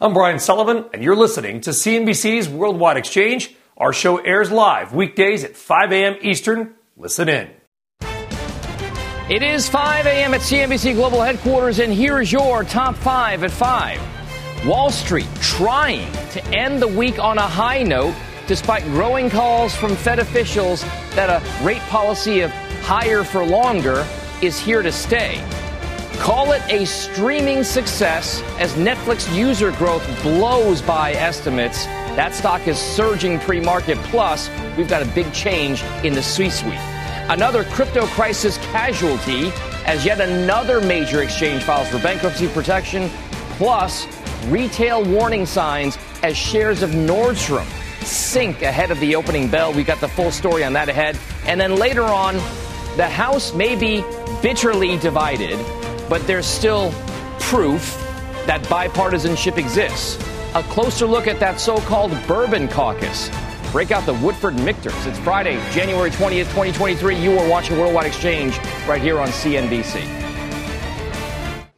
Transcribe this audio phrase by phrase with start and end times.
[0.00, 3.56] I'm Brian Sullivan, and you're listening to CNBC's Worldwide Exchange.
[3.76, 6.16] Our show airs live weekdays at 5 a.m.
[6.22, 6.76] Eastern.
[6.96, 7.50] Listen in.
[9.28, 10.34] It is 5 a.m.
[10.34, 14.68] at CNBC Global Headquarters, and here's your top five at 5.
[14.68, 18.14] Wall Street trying to end the week on a high note
[18.46, 20.82] despite growing calls from Fed officials
[21.16, 24.06] that a rate policy of higher for longer
[24.42, 25.44] is here to stay.
[26.18, 31.86] Call it a streaming success as Netflix user growth blows by estimates.
[32.16, 33.96] That stock is surging pre market.
[33.98, 36.74] Plus, we've got a big change in the C suite.
[37.30, 39.52] Another crypto crisis casualty
[39.86, 43.08] as yet another major exchange files for bankruptcy protection.
[43.56, 44.06] Plus,
[44.48, 47.66] retail warning signs as shares of Nordstrom
[48.04, 49.72] sink ahead of the opening bell.
[49.72, 51.16] We got the full story on that ahead.
[51.46, 52.34] And then later on,
[52.96, 54.04] the House may be
[54.42, 55.58] bitterly divided
[56.08, 56.92] but there's still
[57.38, 57.96] proof
[58.46, 60.16] that bipartisanship exists.
[60.54, 63.30] A closer look at that so called Bourbon Caucus.
[63.70, 65.06] Break out the Woodford Mictors.
[65.06, 67.16] It's Friday, January 20th, 2023.
[67.16, 70.28] You are watching Worldwide Exchange right here on CNBC.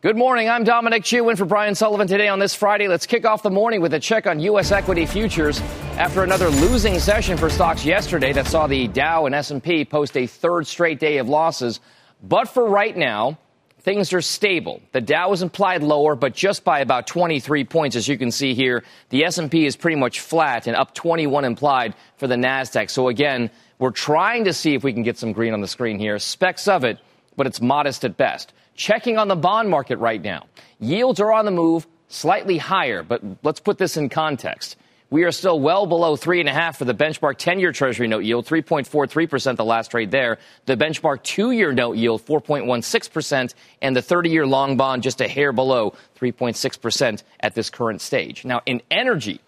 [0.00, 0.48] Good morning.
[0.48, 2.88] I'm Dominic Chu in for Brian Sullivan today on this Friday.
[2.88, 4.72] Let's kick off the morning with a check on U.S.
[4.72, 5.60] equity futures
[5.98, 10.26] after another losing session for stocks yesterday that saw the Dow and S&P post a
[10.26, 11.80] third straight day of losses.
[12.22, 13.36] But for right now,
[13.82, 14.80] things are stable.
[14.92, 18.54] The Dow is implied lower, but just by about 23 points, as you can see
[18.54, 18.84] here.
[19.10, 22.90] The S&P is pretty much flat and up 21 implied for the Nasdaq.
[22.90, 25.98] So again, we're trying to see if we can get some green on the screen
[25.98, 26.18] here.
[26.18, 26.98] Specks of it,
[27.36, 28.52] but it's modest at best.
[28.74, 30.46] Checking on the bond market right now.
[30.78, 34.76] Yields are on the move, slightly higher, but let's put this in context.
[35.12, 38.06] We are still well below three and a half for the benchmark 10 year Treasury
[38.06, 40.38] note yield, 3.43% the last trade there.
[40.66, 45.26] The benchmark two year note yield, 4.16%, and the 30 year long bond just a
[45.26, 48.44] hair below 3.6% at this current stage.
[48.44, 49.40] Now, in energy,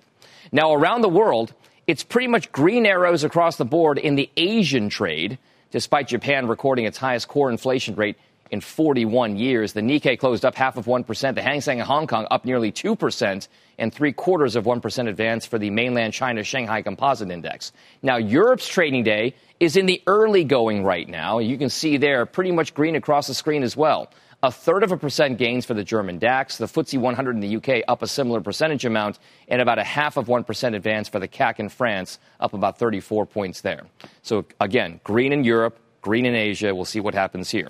[0.52, 1.56] Now around the world,
[1.88, 5.40] it's pretty much green arrows across the board in the Asian trade,
[5.72, 8.16] despite Japan recording its highest core inflation rate
[8.52, 9.74] in 41 years.
[9.74, 11.36] The Nikkei closed up half of 1%.
[11.36, 13.48] The Hang Seng in Hong Kong up nearly 2%
[13.80, 17.72] and three quarters of 1% advance for the mainland China Shanghai Composite Index.
[18.04, 21.40] Now, Europe's trading day is in the early going right now.
[21.40, 24.12] You can see there pretty much green across the screen as well.
[24.44, 27.58] A third of a percent gains for the German DAX, the FTSE 100 in the
[27.58, 31.28] UK up a similar percentage amount, and about a half of 1% advance for the
[31.28, 33.86] CAC in France, up about 34 points there.
[34.24, 36.74] So again, green in Europe, green in Asia.
[36.74, 37.70] We'll see what happens here.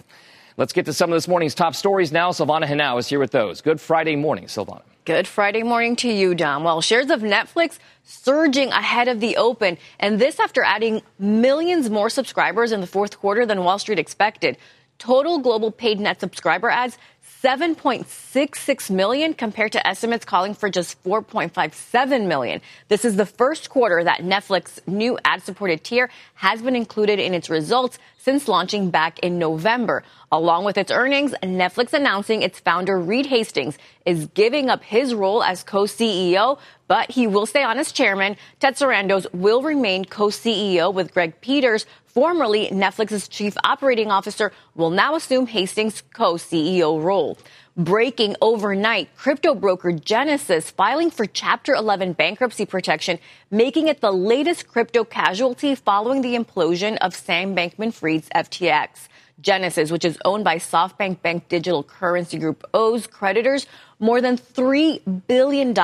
[0.57, 2.31] Let's get to some of this morning's top stories now.
[2.31, 3.61] Silvana Henao is here with those.
[3.61, 4.81] Good Friday morning, Silvana.
[5.05, 6.63] Good Friday morning to you, Dom.
[6.63, 12.09] Well, shares of Netflix surging ahead of the open, and this after adding millions more
[12.09, 14.57] subscribers in the fourth quarter than Wall Street expected.
[14.99, 16.97] Total global paid net subscriber ads
[17.43, 22.61] 7.66 million compared to estimates calling for just 4.57 million.
[22.87, 27.33] This is the first quarter that Netflix new ad supported tier has been included in
[27.33, 30.03] its results since launching back in November.
[30.31, 35.41] Along with its earnings, Netflix announcing its founder Reed Hastings is giving up his role
[35.41, 38.37] as co-CEO, but he will stay on as chairman.
[38.59, 45.15] Ted Sarandos will remain co-CEO with Greg Peters, formerly Netflix's chief operating officer, will now
[45.15, 47.37] assume Hastings' co-CEO role.
[47.77, 53.17] Breaking overnight, crypto broker Genesis filing for Chapter 11 bankruptcy protection,
[53.49, 59.07] making it the latest crypto casualty following the implosion of Sam Bankman Fried's FTX.
[59.41, 63.65] Genesis, which is owned by SoftBank Bank Digital Currency Group, owes creditors
[63.99, 65.75] more than $3 billion,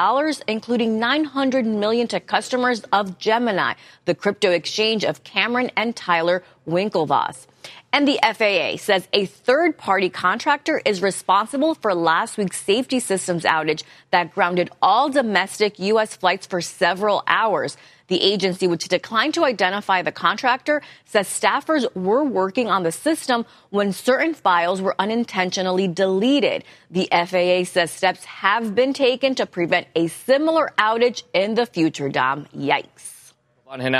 [0.47, 3.73] including 900 million to customers of Gemini,
[4.05, 7.45] the crypto exchange of Cameron and Tyler Winklevoss.
[7.93, 13.43] And the FAA says a third party contractor is responsible for last week's safety systems
[13.43, 16.15] outage that grounded all domestic U.S.
[16.15, 17.77] flights for several hours.
[18.07, 23.45] The agency, which declined to identify the contractor, says staffers were working on the system
[23.69, 26.63] when certain files were unintentionally deleted.
[26.89, 32.07] The FAA says steps have been taken to prevent a similar outage in the future,
[32.07, 32.45] Dom.
[32.55, 33.33] Yikes.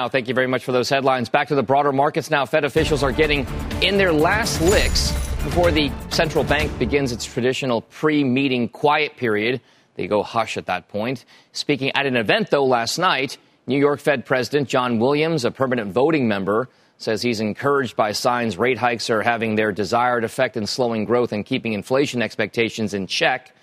[0.08, 1.28] Thank you very much for those headlines.
[1.28, 2.46] Back to the broader markets now.
[2.46, 3.46] Fed officials are getting
[3.82, 5.12] in their last licks
[5.44, 9.60] before the central bank begins its traditional pre meeting quiet period.
[9.96, 11.26] They go hush at that point.
[11.52, 13.38] Speaking at an event, though, last night,
[13.70, 18.58] New York Fed President John Williams, a permanent voting member, says he's encouraged by signs
[18.58, 23.08] rate hikes are having their desired effect in slowing growth and keeping inflation expectations in
[23.08, 23.54] check,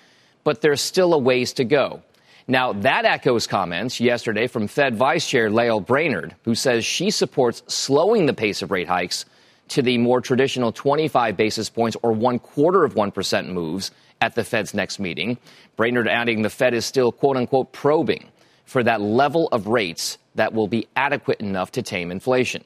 [0.45, 2.03] but there's still a ways to go.
[2.47, 7.63] Now, that echoes comments yesterday from Fed Vice Chair Lael Brainard, who says she supports
[7.67, 9.25] slowing the pace of rate hikes
[9.69, 13.91] to the more traditional 25 basis points or one quarter of 1% moves
[14.21, 15.39] at the Fed's next meeting.
[15.77, 18.29] Brainard adding the Fed is still, quote unquote, probing
[18.65, 22.65] for that level of rates that will be adequate enough to tame inflation.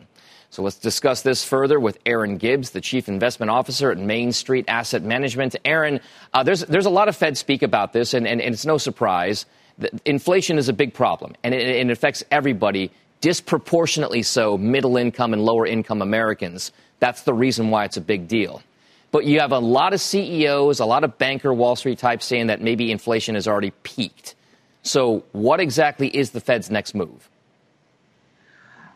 [0.50, 4.64] So let's discuss this further with Aaron Gibbs, the Chief Investment Officer at Main Street
[4.66, 5.56] Asset Management.
[5.64, 6.00] Aaron,
[6.32, 8.78] uh, there's, there's a lot of Fed speak about this, and, and, and it's no
[8.78, 9.44] surprise
[10.04, 12.90] inflation is a big problem, and it, it affects everybody,
[13.20, 16.72] disproportionately so middle income and lower income Americans.
[17.00, 18.62] That's the reason why it's a big deal.
[19.10, 22.48] But you have a lot of CEOs, a lot of banker Wall Street types saying
[22.48, 24.34] that maybe inflation has already peaked.
[24.82, 27.28] So, what exactly is the Fed's next move?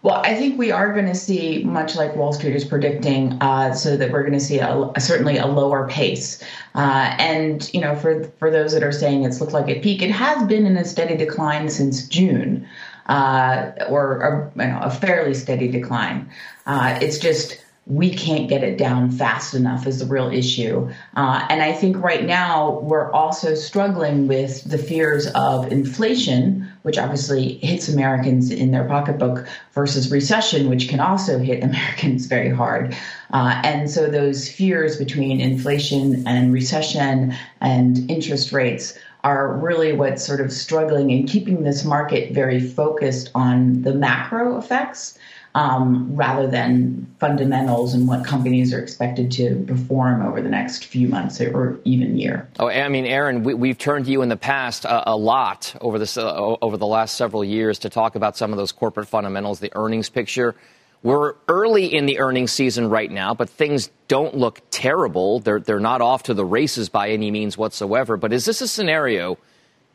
[0.03, 3.73] Well, I think we are going to see, much like Wall Street is predicting, uh,
[3.73, 6.43] so that we're going to see a, a, certainly a lower pace.
[6.75, 10.03] Uh, and you know, for for those that are saying it's looked like a peak,
[10.03, 12.69] it has been in a steady decline since June,
[13.07, 16.29] uh, or, or you know, a fairly steady decline.
[16.67, 20.89] Uh, it's just we can't get it down fast enough is the real issue.
[21.17, 26.97] Uh, and I think right now we're also struggling with the fears of inflation, which
[26.97, 32.97] obviously hits Americans in their pocketbook, versus recession, which can also hit Americans very hard.
[33.33, 40.25] Uh, and so those fears between inflation and recession and interest rates are really what's
[40.25, 45.19] sort of struggling and keeping this market very focused on the macro effects
[45.55, 51.09] um, rather than fundamentals and what companies are expected to perform over the next few
[51.09, 52.49] months or even year.
[52.59, 55.75] Oh, I mean, Aaron, we, have turned to you in the past uh, a lot
[55.81, 59.09] over this uh, over the last several years to talk about some of those corporate
[59.09, 60.55] fundamentals, the earnings picture.
[61.03, 65.41] We're early in the earnings season right now, but things don't look terrible.
[65.41, 68.17] They're, they're not off to the races by any means whatsoever.
[68.17, 69.37] But is this a scenario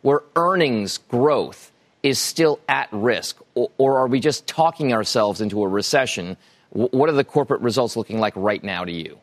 [0.02, 1.72] where earnings growth
[2.04, 3.38] is still at risk,
[3.78, 6.38] or, are we just talking ourselves into a recession?
[6.72, 9.18] what are the corporate results looking like right now to you?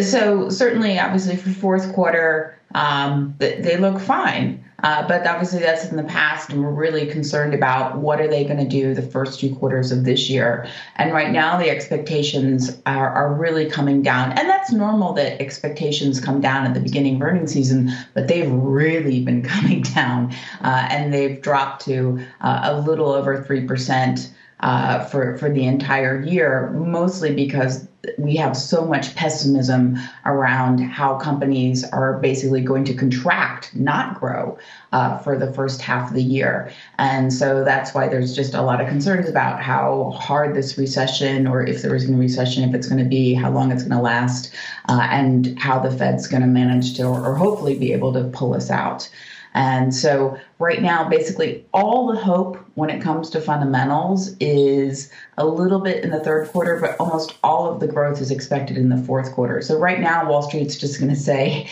[0.00, 4.64] So certainly, obviously, for fourth quarter, um, they look fine.
[4.82, 8.44] Uh, but obviously, that's in the past, and we're really concerned about what are they
[8.44, 10.66] going to do the first two quarters of this year.
[10.96, 16.20] And right now, the expectations are, are really coming down, and that's normal that expectations
[16.20, 20.32] come down at the beginning of earnings season, but they've really been coming down,
[20.62, 25.66] uh, and they've dropped to uh, a little over three percent uh, for for the
[25.66, 27.86] entire year, mostly because
[28.16, 34.56] we have so much pessimism around how companies are basically going to contract, not grow,
[34.92, 38.62] uh, for the first half of the year, and so that's why there's just a
[38.62, 42.74] lot of concerns about how hard this recession, or if there is a recession, if
[42.74, 44.54] it's going to be, how long it's going to last,
[44.88, 48.24] uh, and how the Fed's going to manage to, or, or hopefully be able to
[48.24, 49.08] pull us out.
[49.52, 55.46] And so, right now, basically, all the hope when it comes to fundamentals is a
[55.46, 58.90] little bit in the third quarter, but almost all of the growth is expected in
[58.90, 59.60] the fourth quarter.
[59.60, 61.68] So, right now, Wall Street's just going to say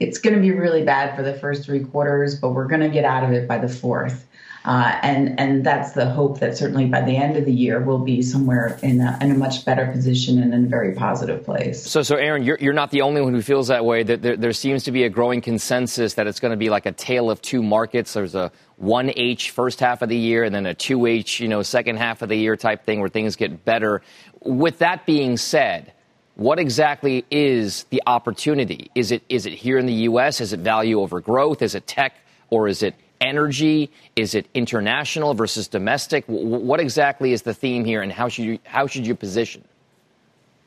[0.00, 2.88] it's going to be really bad for the first three quarters, but we're going to
[2.88, 4.26] get out of it by the fourth.
[4.64, 7.98] Uh, and and that's the hope that certainly by the end of the year we'll
[7.98, 11.82] be somewhere in a, in a much better position and in a very positive place.
[11.82, 14.04] So, so Aaron, you're, you're not the only one who feels that way.
[14.04, 16.86] That there, there seems to be a growing consensus that it's going to be like
[16.86, 18.12] a tale of two markets.
[18.12, 21.48] There's a one H first half of the year and then a two H, you
[21.48, 24.02] know, second half of the year type thing where things get better.
[24.40, 25.92] With that being said,
[26.36, 28.90] what exactly is the opportunity?
[28.94, 30.40] Is it is it here in the U.S.?
[30.40, 31.62] Is it value over growth?
[31.62, 32.14] Is it tech
[32.48, 33.90] or is it energy?
[34.16, 36.24] Is it international versus domestic?
[36.26, 39.64] What exactly is the theme here, and how should you how should you position?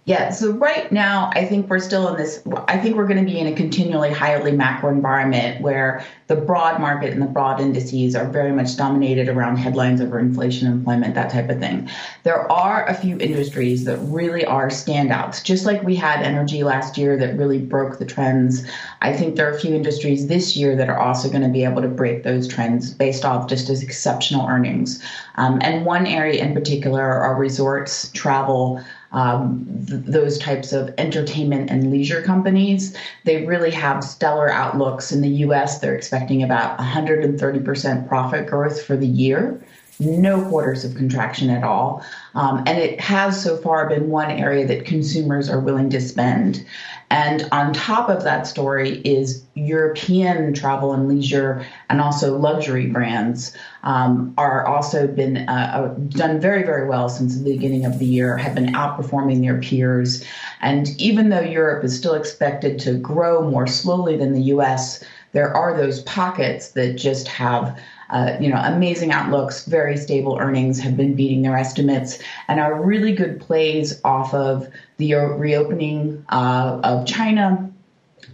[0.07, 2.39] Yeah, so right now, I think we're still in this.
[2.67, 6.79] I think we're going to be in a continually highly macro environment where the broad
[6.79, 11.31] market and the broad indices are very much dominated around headlines over inflation, employment, that
[11.31, 11.89] type of thing.
[12.21, 16.99] There are a few industries that really are standouts, just like we had energy last
[16.99, 18.63] year that really broke the trends.
[19.01, 21.63] I think there are a few industries this year that are also going to be
[21.63, 25.03] able to break those trends based off just as exceptional earnings.
[25.33, 28.83] Um, and one area in particular are resorts, travel
[29.15, 32.95] um, th- those types of entertainment and leisure companies.
[33.23, 35.11] They really have stellar outlooks.
[35.11, 39.59] In the US, they're expecting about 130% profit growth for the year.
[39.99, 42.03] No quarters of contraction at all.
[42.33, 46.65] Um, and it has so far been one area that consumers are willing to spend.
[47.09, 53.55] And on top of that story is European travel and leisure and also luxury brands
[53.83, 58.05] um, are also been uh, uh, done very, very well since the beginning of the
[58.05, 60.25] year, have been outperforming their peers.
[60.61, 65.55] And even though Europe is still expected to grow more slowly than the US, there
[65.55, 70.95] are those pockets that just have uh, you know, amazing outlooks, very stable earnings, have
[70.95, 77.05] been beating their estimates, and are really good plays off of the reopening uh, of
[77.05, 77.71] China,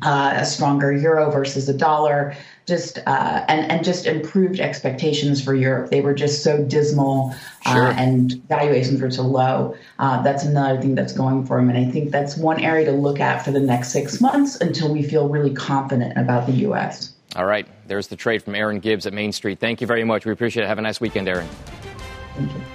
[0.01, 2.36] uh, a stronger euro versus a dollar,
[2.66, 5.90] just uh, and and just improved expectations for Europe.
[5.90, 7.36] They were just so dismal,
[7.66, 7.92] uh, sure.
[7.92, 9.75] and valuations were so low.
[10.00, 12.92] Uh, that's another thing that's going for them, and I think that's one area to
[12.92, 17.13] look at for the next six months until we feel really confident about the U.S.
[17.36, 17.66] All right.
[17.88, 19.60] There's the trade from Aaron Gibbs at Main Street.
[19.60, 20.26] Thank you very much.
[20.26, 20.68] We appreciate it.
[20.68, 21.48] Have a nice weekend, Aaron.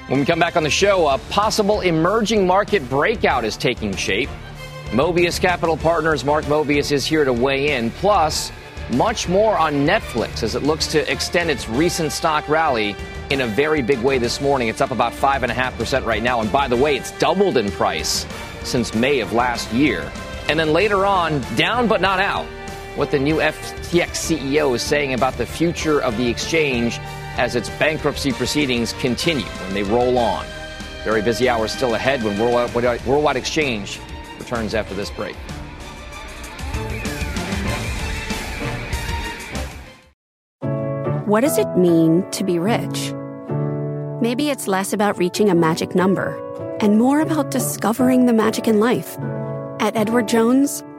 [0.08, 4.30] When we come back on the show, a possible emerging market breakout is taking shape.
[4.90, 7.90] Mobius Capital Partners, Mark Mobius, is here to weigh in.
[7.90, 8.52] Plus,
[8.92, 12.94] much more on Netflix as it looks to extend its recent stock rally
[13.30, 14.68] in a very big way this morning.
[14.68, 16.40] It's up about 5.5% right now.
[16.40, 18.24] And by the way, it's doubled in price
[18.62, 20.10] since May of last year.
[20.48, 22.46] And then later on, down but not out
[22.96, 26.98] what the new FTX CEO is saying about the future of the exchange
[27.36, 30.44] as its bankruptcy proceedings continue when they roll on.
[31.04, 34.00] Very busy hours still ahead when Worldwide, Worldwide Exchange
[34.38, 35.36] returns after this break.
[41.26, 43.12] What does it mean to be rich?
[44.22, 46.34] Maybe it's less about reaching a magic number
[46.80, 49.18] and more about discovering the magic in life.
[49.78, 50.82] At Edward Jones,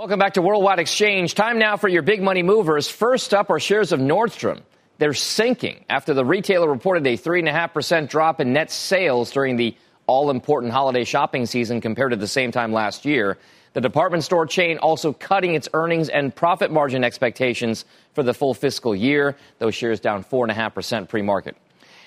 [0.00, 1.34] Welcome back to Worldwide Exchange.
[1.34, 2.88] Time now for your big money movers.
[2.88, 4.62] First up are shares of Nordstrom.
[4.96, 9.76] They're sinking after the retailer reported a 3.5% drop in net sales during the
[10.06, 13.36] all important holiday shopping season compared to the same time last year.
[13.74, 18.54] The department store chain also cutting its earnings and profit margin expectations for the full
[18.54, 19.36] fiscal year.
[19.58, 21.58] Those shares down 4.5% pre market.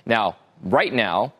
[0.03, 1.33] Now, right now,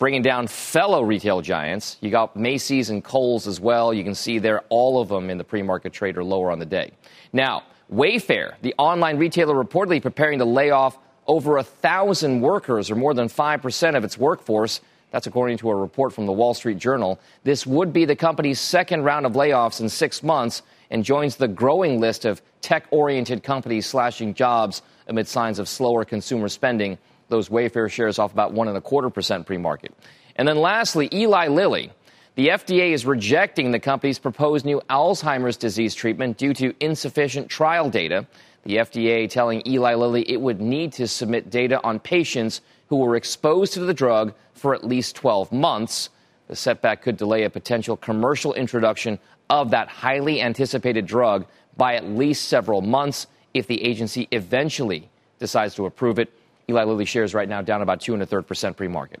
[0.00, 1.98] bringing down fellow retail giants.
[2.00, 3.92] You got Macy's and Kohl's as well.
[3.92, 6.66] You can see there all of them in the pre-market trade are lower on the
[6.66, 6.90] day.
[7.34, 12.96] Now, Wayfair, the online retailer reportedly preparing to lay off over a thousand workers or
[12.96, 14.80] more than 5% of its workforce.
[15.10, 17.20] That's according to a report from the Wall Street Journal.
[17.44, 21.46] This would be the company's second round of layoffs in six months and joins the
[21.46, 26.96] growing list of tech oriented companies slashing jobs amid signs of slower consumer spending
[27.30, 29.94] those Wayfair shares off about one and a quarter percent pre-market.
[30.36, 31.92] And then lastly, Eli Lilly.
[32.36, 37.90] The FDA is rejecting the company's proposed new Alzheimer's disease treatment due to insufficient trial
[37.90, 38.26] data.
[38.62, 43.16] The FDA telling Eli Lilly it would need to submit data on patients who were
[43.16, 46.10] exposed to the drug for at least 12 months.
[46.48, 49.18] The setback could delay a potential commercial introduction
[49.48, 51.46] of that highly anticipated drug
[51.76, 55.08] by at least several months if the agency eventually
[55.38, 56.32] decides to approve it.
[56.70, 59.20] Eli Lilly shares right now down about two and a third percent pre-market.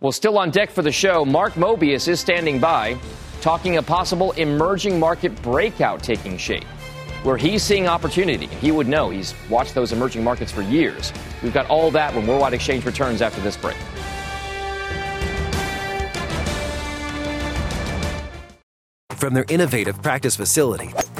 [0.00, 2.98] Well, still on deck for the show, Mark Mobius is standing by,
[3.42, 6.64] talking a possible emerging market breakout taking shape.
[7.22, 8.46] where he's seeing opportunity.
[8.46, 9.10] He would know.
[9.10, 11.12] He's watched those emerging markets for years.
[11.42, 13.76] We've got all that when Worldwide Exchange returns after this break.
[19.12, 20.88] From their innovative practice facility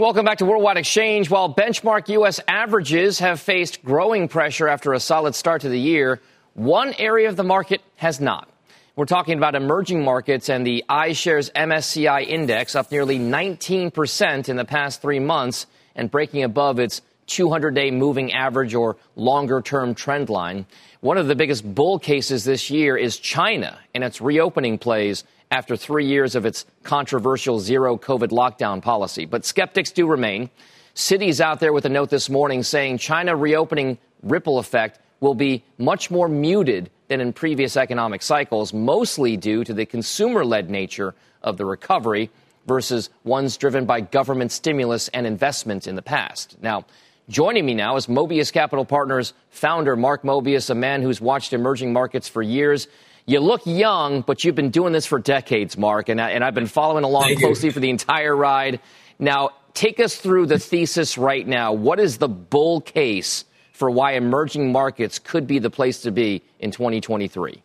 [0.00, 1.28] Welcome back to Worldwide Exchange.
[1.28, 2.38] While benchmark U.S.
[2.46, 6.20] averages have faced growing pressure after a solid start to the year,
[6.54, 8.48] one area of the market has not.
[8.94, 14.64] We're talking about emerging markets and the iShares MSCI index up nearly 19% in the
[14.64, 20.28] past three months and breaking above its 200 day moving average or longer term trend
[20.28, 20.64] line.
[21.00, 25.76] One of the biggest bull cases this year is China and its reopening plays after
[25.76, 29.24] three years of its controversial zero COVID lockdown policy.
[29.24, 30.50] But skeptics do remain.
[30.94, 35.64] Citi's out there with a note this morning saying China reopening ripple effect will be
[35.78, 41.14] much more muted than in previous economic cycles, mostly due to the consumer led nature
[41.42, 42.30] of the recovery
[42.66, 46.56] versus ones driven by government stimulus and investment in the past.
[46.60, 46.84] Now,
[47.28, 51.92] joining me now is Mobius Capital Partners founder Mark Mobius, a man who's watched emerging
[51.92, 52.86] markets for years.
[53.28, 56.54] You look young, but you've been doing this for decades, Mark, and, I, and I've
[56.54, 57.72] been following along Thank closely you.
[57.72, 58.80] for the entire ride.
[59.18, 61.74] Now, take us through the thesis right now.
[61.74, 63.44] What is the bull case
[63.74, 67.62] for why emerging markets could be the place to be in 2023?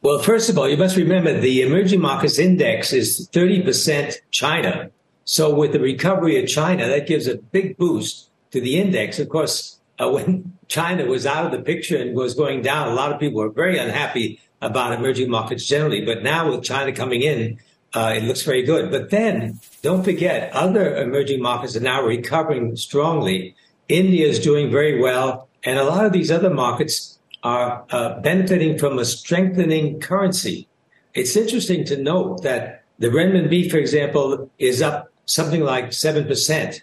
[0.00, 4.92] Well, first of all, you must remember the emerging markets index is 30% China.
[5.24, 9.18] So with the recovery of China, that gives a big boost to the index.
[9.18, 12.94] Of course, uh, when China was out of the picture and was going down, a
[12.94, 16.04] lot of people were very unhappy about emerging markets generally.
[16.04, 17.58] But now with China coming in,
[17.92, 18.90] uh, it looks very good.
[18.90, 23.54] But then don't forget, other emerging markets are now recovering strongly.
[23.88, 25.48] India is doing very well.
[25.64, 30.68] And a lot of these other markets are uh, benefiting from a strengthening currency.
[31.14, 36.80] It's interesting to note that the renminbi, for example, is up something like 7%.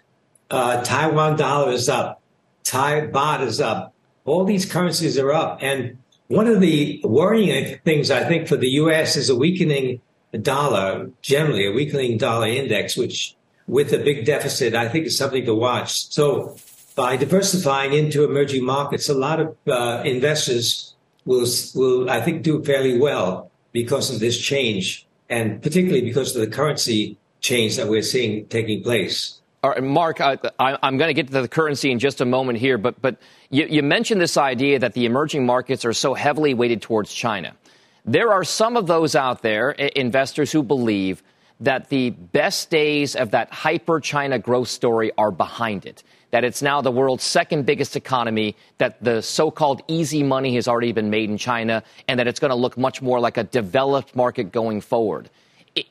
[0.50, 2.20] Uh, Taiwan dollar is up.
[2.64, 3.94] Thai baht is up.
[4.24, 5.58] All these currencies are up.
[5.62, 5.98] And
[6.30, 9.16] one of the worrying things, I think, for the U.S.
[9.16, 10.00] is a weakening
[10.40, 13.34] dollar, generally a weakening dollar index, which
[13.66, 16.06] with a big deficit, I think is something to watch.
[16.12, 16.56] So
[16.94, 22.62] by diversifying into emerging markets, a lot of uh, investors will, will, I think, do
[22.62, 28.02] fairly well because of this change, and particularly because of the currency change that we're
[28.02, 29.40] seeing taking place.
[29.64, 32.58] All right, Mark, I, am going to get to the currency in just a moment
[32.58, 33.16] here, but but
[33.50, 37.54] you, you mentioned this idea that the emerging markets are so heavily weighted towards China.
[38.04, 41.22] There are some of those out there, investors who believe
[41.60, 46.02] that the best days of that hyper China growth story are behind it.
[46.30, 50.68] That it's now the world's second biggest economy, that the so called easy money has
[50.68, 53.44] already been made in China, and that it's going to look much more like a
[53.44, 55.28] developed market going forward.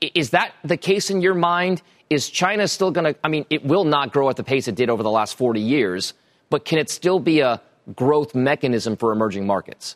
[0.01, 1.81] Is that the case in your mind?
[2.09, 4.75] is China still going to, I mean, it will not grow at the pace it
[4.75, 6.13] did over the last 40 years,
[6.49, 7.61] but can it still be a
[7.95, 9.95] growth mechanism for emerging markets?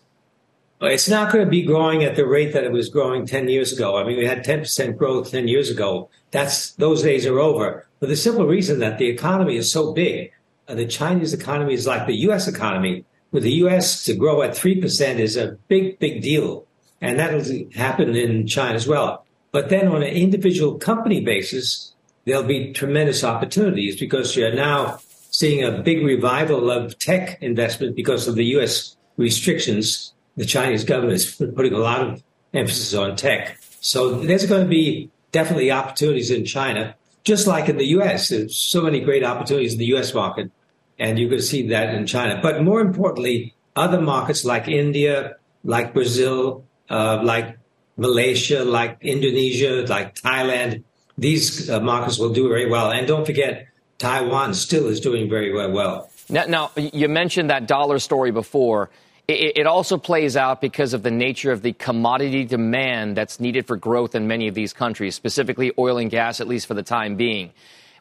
[0.81, 3.71] It's not going to be growing at the rate that it was growing 10 years
[3.71, 3.97] ago.
[3.97, 6.09] I mean, we had 10% growth 10 years ago.
[6.31, 7.87] That's, those days are over.
[7.99, 10.33] For the simple reason that the economy is so big.
[10.67, 12.47] Uh, the Chinese economy is like the U.S.
[12.47, 13.05] economy.
[13.31, 14.03] With the U.S.
[14.05, 16.65] to grow at 3% is a big, big deal.
[16.99, 17.43] And that'll
[17.75, 19.25] happen in China as well.
[19.51, 21.93] But then on an individual company basis,
[22.25, 24.99] there'll be tremendous opportunities because you're now
[25.33, 28.95] seeing a big revival of tech investment because of the U.S.
[29.17, 30.13] restrictions.
[30.37, 33.57] The Chinese government is putting a lot of emphasis on tech.
[33.81, 38.29] So there's going to be definitely opportunities in China, just like in the U.S.
[38.29, 40.13] There's so many great opportunities in the U.S.
[40.13, 40.51] market,
[40.99, 42.39] and you can see that in China.
[42.41, 47.57] But more importantly, other markets like India, like Brazil, uh, like
[47.97, 50.83] Malaysia, like Indonesia, like Thailand,
[51.17, 52.91] these uh, markets will do very well.
[52.91, 53.67] And don't forget,
[54.03, 56.09] Taiwan still is doing very well.
[56.27, 58.89] Now, now you mentioned that dollar story before.
[59.29, 63.65] It, it also plays out because of the nature of the commodity demand that's needed
[63.65, 66.83] for growth in many of these countries, specifically oil and gas, at least for the
[66.83, 67.51] time being.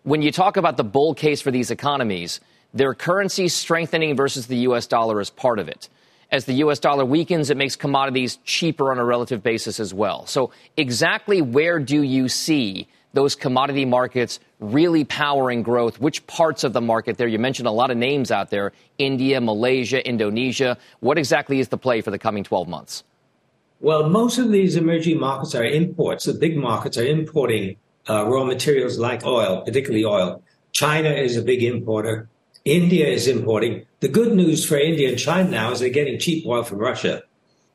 [0.03, 2.41] When you talk about the bull case for these economies,
[2.75, 4.89] their currency strengthening versus the U.S.
[4.89, 5.89] dollar is part of it.
[6.33, 6.81] As the U.S.
[6.81, 10.27] dollar weakens, it makes commodities cheaper on a relative basis as well.
[10.27, 16.01] So, exactly where do you see those commodity markets really powering growth?
[16.01, 17.29] Which parts of the market there?
[17.29, 20.79] You mentioned a lot of names out there India, Malaysia, Indonesia.
[21.01, 23.05] What exactly is the play for the coming 12 months?
[23.81, 26.25] Well, most of these emerging markets are imports.
[26.25, 27.77] The big markets are importing
[28.09, 30.43] uh, raw materials like oil, particularly oil.
[30.73, 32.29] China is a big importer.
[32.65, 33.85] India is importing.
[34.01, 37.23] The good news for India and China now is they're getting cheap oil from Russia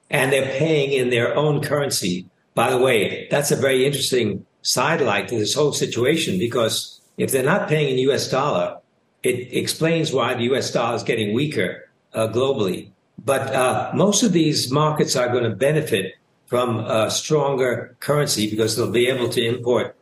[0.10, 2.26] and they're paying in their own currency.
[2.56, 7.42] By the way, that's a very interesting sidelight to this whole situation because if they're
[7.42, 8.78] not paying in US dollar,
[9.24, 12.90] it explains why the US dollar is getting weaker uh, globally.
[13.24, 16.16] But uh, most of these markets are going to benefit
[16.48, 19.96] from a stronger currency because they'll be able to import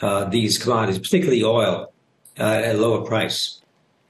[0.00, 1.92] uh, these commodities, particularly oil,
[2.38, 3.60] uh, at a lower price.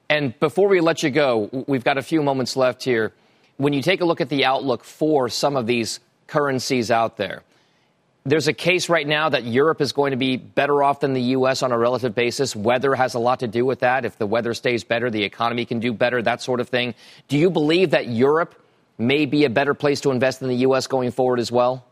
[0.09, 3.13] And before we let you go, we've got a few moments left here.
[3.59, 7.43] When you take a look at the outlook for some of these currencies out there,
[8.25, 11.23] there's a case right now that Europe is going to be better off than the
[11.23, 11.63] U.S.
[11.63, 12.55] on a relative basis.
[12.55, 14.05] Weather has a lot to do with that.
[14.05, 16.95] If the weather stays better, the economy can do better, that sort of thing.
[17.29, 18.55] Do you believe that Europe
[18.99, 20.87] may be a better place to invest than the U.S.
[20.87, 21.87] going forward as well?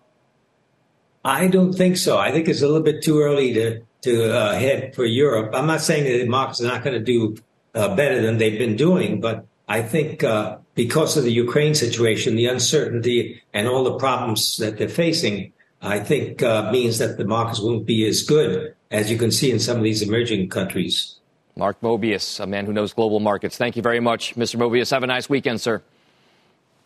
[1.24, 2.18] I don't think so.
[2.18, 5.52] I think it's a little bit too early to to uh, head for Europe.
[5.54, 7.36] I'm not saying that the markets are not going to do
[7.74, 12.36] uh, better than they've been doing, but I think uh, because of the Ukraine situation,
[12.36, 17.24] the uncertainty, and all the problems that they're facing, I think uh, means that the
[17.24, 21.16] markets won't be as good as you can see in some of these emerging countries.
[21.56, 23.56] Mark Mobius, a man who knows global markets.
[23.56, 24.56] Thank you very much, Mr.
[24.56, 24.90] Mobius.
[24.90, 25.82] Have a nice weekend, sir.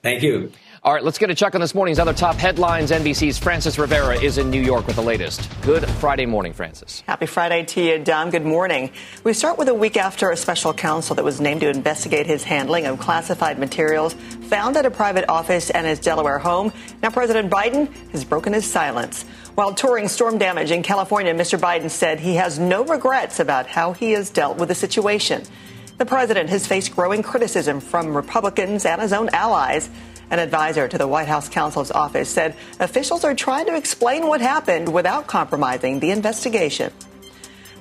[0.02, 0.50] Thank you.
[0.84, 2.90] All right, let's get a check on this morning's other top headlines.
[2.90, 5.48] NBC's Frances Rivera is in New York with the latest.
[5.62, 7.04] Good Friday morning, Frances.
[7.06, 8.30] Happy Friday to you, Dom.
[8.30, 8.90] Good morning.
[9.22, 12.42] We start with a week after a special counsel that was named to investigate his
[12.42, 16.72] handling of classified materials found at a private office and his Delaware home.
[17.00, 19.22] Now, President Biden has broken his silence.
[19.54, 21.60] While touring storm damage in California, Mr.
[21.60, 25.44] Biden said he has no regrets about how he has dealt with the situation.
[25.98, 29.88] The president has faced growing criticism from Republicans and his own allies.
[30.32, 34.40] An advisor to the White House counsel's office said officials are trying to explain what
[34.40, 36.90] happened without compromising the investigation.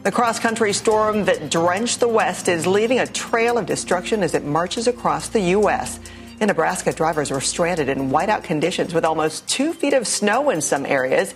[0.03, 4.33] The cross country storm that drenched the West is leaving a trail of destruction as
[4.33, 5.97] it marches across the U.S.
[6.41, 10.59] In Nebraska, drivers were stranded in whiteout conditions with almost two feet of snow in
[10.59, 11.33] some areas.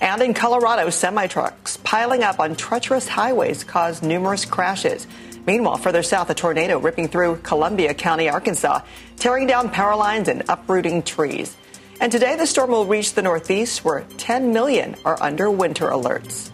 [0.00, 5.06] And in Colorado, semi trucks piling up on treacherous highways caused numerous crashes.
[5.46, 8.80] Meanwhile, further south, a tornado ripping through Columbia County, Arkansas,
[9.16, 11.56] tearing down power lines and uprooting trees.
[12.00, 16.50] And today, the storm will reach the Northeast, where 10 million are under winter alerts.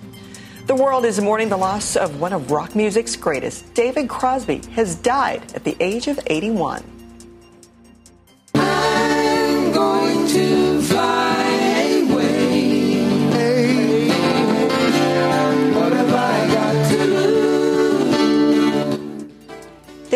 [0.66, 3.74] The world is mourning the loss of one of rock music's greatest.
[3.74, 6.84] David Crosby has died at the age of 81.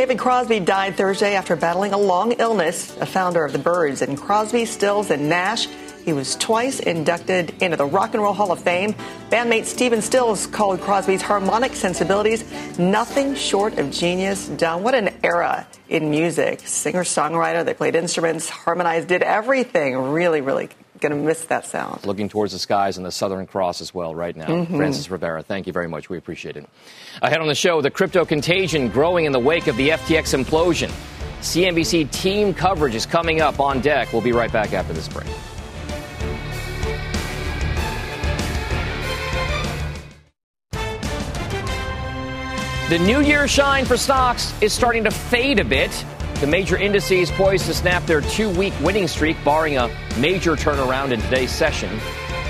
[0.05, 4.19] David Crosby died Thursday after battling a long illness, a founder of the Byrds and
[4.19, 5.67] Crosby, Stills, and Nash.
[6.05, 8.95] He was twice inducted into the Rock and Roll Hall of Fame.
[9.31, 12.45] Bandmate Stephen Stills called Crosby's harmonic sensibilities
[12.79, 14.47] nothing short of genius.
[14.49, 16.61] Dom, what an era in music.
[16.67, 19.97] Singer songwriter, they played instruments, harmonized, did everything.
[19.97, 20.69] Really, really
[21.09, 22.07] going to miss that sound.
[22.07, 24.47] Looking towards the skies and the Southern Cross as well right now.
[24.47, 24.77] Mm-hmm.
[24.77, 26.09] Frances Rivera, thank you very much.
[26.09, 26.67] We appreciate it.
[27.21, 30.91] Ahead on the show, the crypto contagion growing in the wake of the FTX implosion.
[31.41, 34.13] CNBC team coverage is coming up on deck.
[34.15, 35.27] We'll be right back after this break.
[42.89, 45.91] The new year shine for stocks is starting to fade a bit.
[46.45, 51.11] The major indices poised to snap their two week winning streak, barring a major turnaround
[51.11, 51.89] in today's session.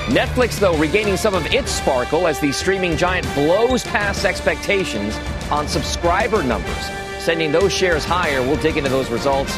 [0.07, 5.17] Netflix, though, regaining some of its sparkle as the streaming giant blows past expectations
[5.49, 8.43] on subscriber numbers, sending those shares higher.
[8.43, 9.57] We'll dig into those results.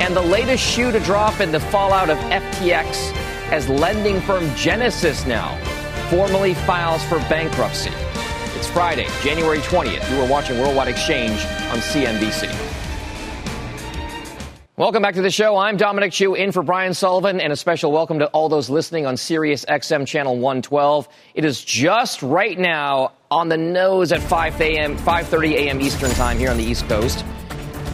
[0.00, 3.12] And the latest shoe to drop in the fallout of FTX
[3.52, 5.56] as lending firm Genesis now
[6.10, 7.92] formally files for bankruptcy.
[8.56, 10.10] It's Friday, January 20th.
[10.10, 12.75] You are watching Worldwide Exchange on CNBC.
[14.78, 15.56] Welcome back to the show.
[15.56, 19.06] I'm Dominic Chu in for Brian Sullivan and a special welcome to all those listening
[19.06, 21.08] on Sirius XM channel 112.
[21.32, 24.98] It is just right now on the nose at 5 a.m.
[24.98, 25.80] 5:30 a.m.
[25.80, 27.24] Eastern Time here on the East Coast.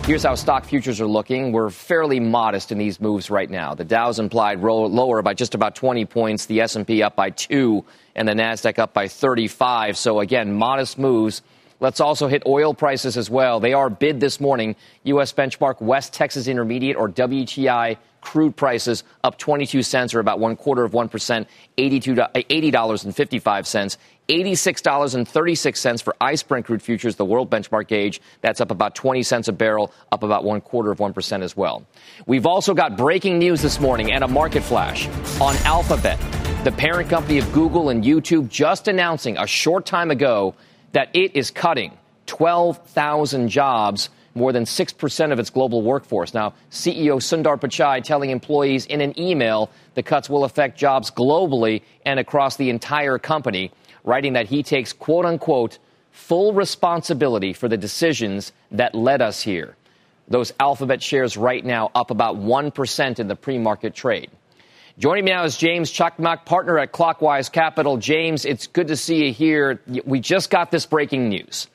[0.07, 1.53] Here's how stock futures are looking.
[1.53, 3.75] We're fairly modest in these moves right now.
[3.75, 7.85] The Dow's implied lower by just about 20 points, the S&P up by 2
[8.17, 9.97] and the Nasdaq up by 35.
[9.97, 11.43] So again, modest moves
[11.83, 13.59] Let's also hit oil prices as well.
[13.59, 14.77] They are bid this morning.
[15.03, 15.33] U.S.
[15.33, 20.85] benchmark West Texas Intermediate or WTI crude prices up 22 cents or about one quarter
[20.85, 21.45] of 1%,
[21.77, 23.97] $80.55.
[24.29, 28.21] $86.36 for ICE Brent crude futures, the world benchmark gauge.
[28.43, 31.85] That's up about 20 cents a barrel, up about one quarter of 1% as well.
[32.27, 35.09] We've also got breaking news this morning and a market flash
[35.41, 36.21] on Alphabet,
[36.63, 40.55] the parent company of Google and YouTube, just announcing a short time ago
[40.93, 41.93] that it is cutting
[42.27, 46.33] 12,000 jobs, more than 6% of its global workforce.
[46.33, 51.83] Now, CEO Sundar Pichai telling employees in an email the cuts will affect jobs globally
[52.07, 53.71] and across the entire company,
[54.05, 55.79] writing that he takes, quote unquote,
[56.13, 59.77] full responsibility for the decisions that led us here.
[60.29, 64.31] Those alphabet shares right now up about 1% in the pre market trade.
[64.99, 67.97] Joining me now is James Cakmak, partner at Clockwise Capital.
[67.97, 69.81] James, it's good to see you here.
[70.05, 71.69] We just got this breaking news.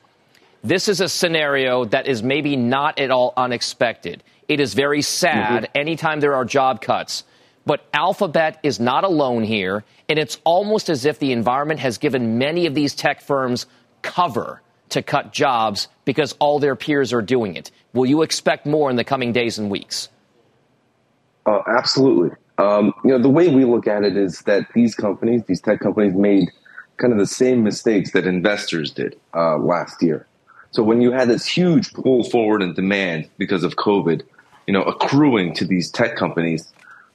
[0.62, 4.22] This is a scenario that is maybe not at all unexpected.
[4.46, 5.78] It is very sad mm-hmm.
[5.78, 7.24] anytime there are job cuts.
[7.66, 12.38] But Alphabet is not alone here, and it's almost as if the environment has given
[12.38, 13.66] many of these tech firms
[14.00, 17.72] cover to cut jobs because all their peers are doing it.
[17.92, 20.08] Will you expect more in the coming days and weeks?
[21.44, 22.30] Uh, absolutely.
[22.58, 25.80] Um, you know, the way we look at it is that these companies, these tech
[25.80, 26.48] companies, made
[26.96, 30.26] kind of the same mistakes that investors did uh, last year.
[30.72, 34.22] So when you had this huge pull forward in demand because of COVID,
[34.66, 36.72] you know, accruing to these tech companies,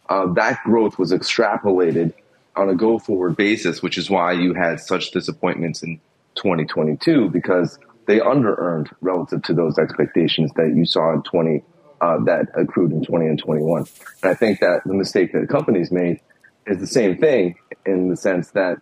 [0.10, 2.13] uh, that growth was extrapolated
[2.56, 5.99] on a go forward basis, which is why you had such disappointments in
[6.36, 11.63] 2022 because they under earned relative to those expectations that you saw in 20
[12.01, 13.86] uh, that accrued in 20 and 21.
[14.21, 16.19] And I think that the mistake that companies made
[16.65, 18.77] is the same thing in the sense that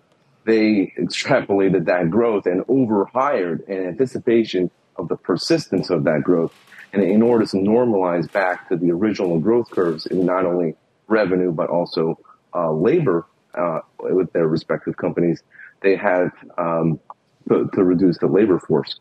[0.46, 6.54] they extrapolated that growth and overhired in anticipation of the persistence of that growth.
[6.94, 10.76] And in order to normalize back to the original growth curves in not only
[11.08, 12.20] revenue, but also
[12.54, 15.42] uh, labor uh, with their respective companies,
[15.82, 17.00] they had um,
[17.50, 19.00] to, to, reduce the labor force.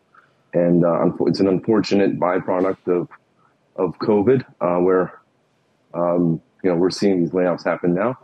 [0.53, 3.09] And uh, it's an unfortunate byproduct of
[3.81, 5.21] of COVID, uh, where
[5.95, 8.19] um, you know we're seeing these layoffs happen now.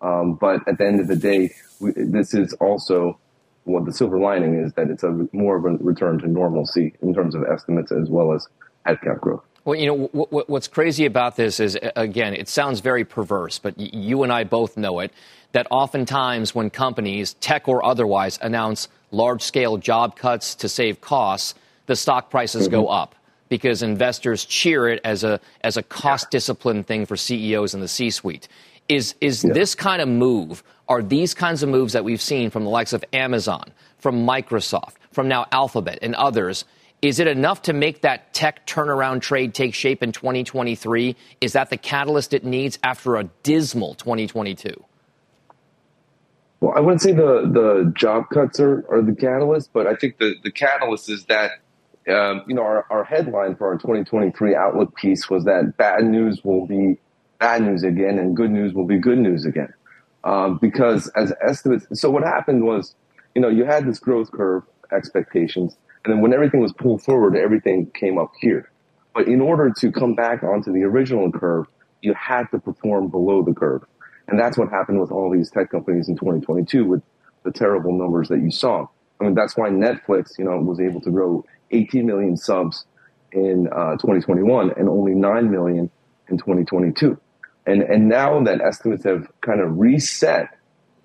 [0.00, 3.18] Um, but at the end of the day, we, this is also
[3.64, 7.14] what the silver lining is that it's a more of a return to normalcy in
[7.14, 8.48] terms of estimates as well as
[8.86, 9.44] headcount growth.
[9.64, 14.24] Well, you know, what's crazy about this is, again, it sounds very perverse, but you
[14.24, 15.12] and I both know it,
[15.52, 21.54] that oftentimes when companies, tech or otherwise, announce large scale job cuts to save costs,
[21.86, 22.72] the stock prices mm-hmm.
[22.72, 23.14] go up
[23.52, 27.86] because investors cheer it as a as a cost discipline thing for CEOs in the
[27.86, 28.48] C-suite.
[28.88, 29.52] Is is yeah.
[29.52, 30.64] this kind of move?
[30.88, 33.64] Are these kinds of moves that we've seen from the likes of Amazon,
[33.98, 36.64] from Microsoft, from now Alphabet and others?
[37.02, 41.14] Is it enough to make that tech turnaround trade take shape in 2023?
[41.42, 44.82] Is that the catalyst it needs after a dismal 2022?
[46.60, 50.16] Well, I wouldn't say the, the job cuts are, are the catalyst, but I think
[50.16, 51.50] the, the catalyst is that
[52.08, 56.42] um, you know, our, our headline for our 2023 outlook piece was that bad news
[56.42, 56.98] will be
[57.38, 59.72] bad news again and good news will be good news again.
[60.24, 62.94] Um, because as estimates, so what happened was,
[63.34, 64.62] you know, you had this growth curve
[64.92, 68.70] expectations, and then when everything was pulled forward, everything came up here.
[69.14, 71.66] But in order to come back onto the original curve,
[72.02, 73.84] you had to perform below the curve.
[74.28, 77.02] And that's what happened with all these tech companies in 2022 with
[77.44, 78.86] the terrible numbers that you saw.
[79.20, 82.84] I mean, that's why Netflix, you know, was able to grow 18 million subs
[83.32, 85.90] in uh, 2021 and only 9 million
[86.28, 87.18] in 2022.
[87.66, 90.48] And, and now that estimates have kind of reset,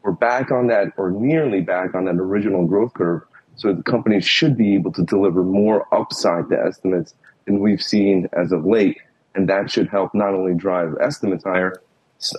[0.03, 3.21] we're back on that or nearly back on that original growth curve.
[3.55, 7.13] So the companies should be able to deliver more upside to estimates
[7.45, 8.97] than we've seen as of late.
[9.35, 11.81] And that should help not only drive estimates higher,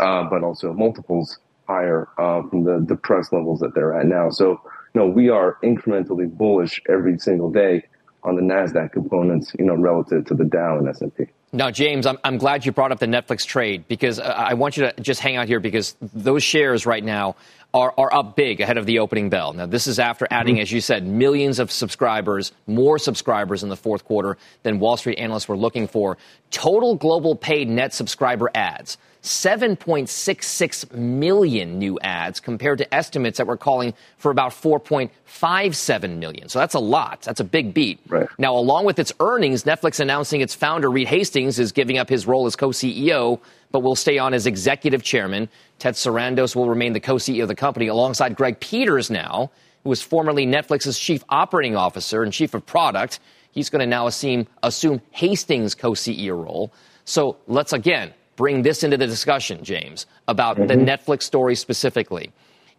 [0.01, 4.31] uh, but also multiples higher uh, from the depressed levels that they're at now.
[4.31, 4.61] So,
[4.99, 7.85] know, we are incrementally bullish every single day
[8.29, 11.27] on the Nasdaq components, you know, relative to the Dow and S&P.
[11.53, 14.91] Now, James, I'm, I'm glad you brought up the Netflix trade because I want you
[14.91, 17.37] to just hang out here because those shares right now
[17.73, 19.55] are, are up big ahead of the opening bell.
[19.55, 20.63] Now, this is after adding, mm-hmm.
[20.63, 25.19] as you said, millions of subscribers, more subscribers in the fourth quarter than Wall Street
[25.19, 26.19] analysts were looking for.
[26.51, 33.57] Total global paid net subscriber ads 7.66 million new ads compared to estimates that were
[33.57, 36.49] calling for about 4.57 million.
[36.49, 37.23] So that's a lot.
[37.23, 38.01] That's a big beat.
[38.09, 38.29] Right.
[38.39, 42.27] Now, along with its earnings, Netflix announcing its founder, Reed Hastings, is giving up his
[42.27, 45.49] role as co CEO, but will stay on as executive chairman.
[45.79, 49.51] Ted Sarandos will remain the co CEO of the company alongside Greg Peters now
[49.83, 53.21] who was formerly Netflix's chief operating officer and chief of product.
[53.53, 56.73] He's going to now assume, assume Hastings' co CEO role.
[57.05, 60.69] So let's again bring this into the discussion, James, about mm-hmm.
[60.69, 62.31] the Netflix story specifically.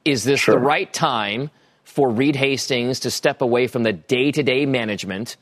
[0.06, 0.56] Is this sure.
[0.56, 1.52] the right time
[1.84, 5.36] for Reed Hastings to step away from the day to day management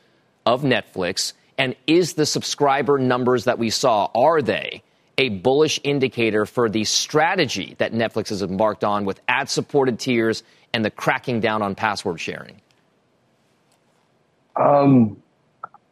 [0.46, 1.34] of Netflix?
[1.60, 4.82] And is the subscriber numbers that we saw, are they
[5.20, 10.42] a bullish indicator for the strategy that Netflix has embarked on with ad supported tiers
[10.74, 12.60] and the cracking down on password sharing?
[14.56, 15.22] Um,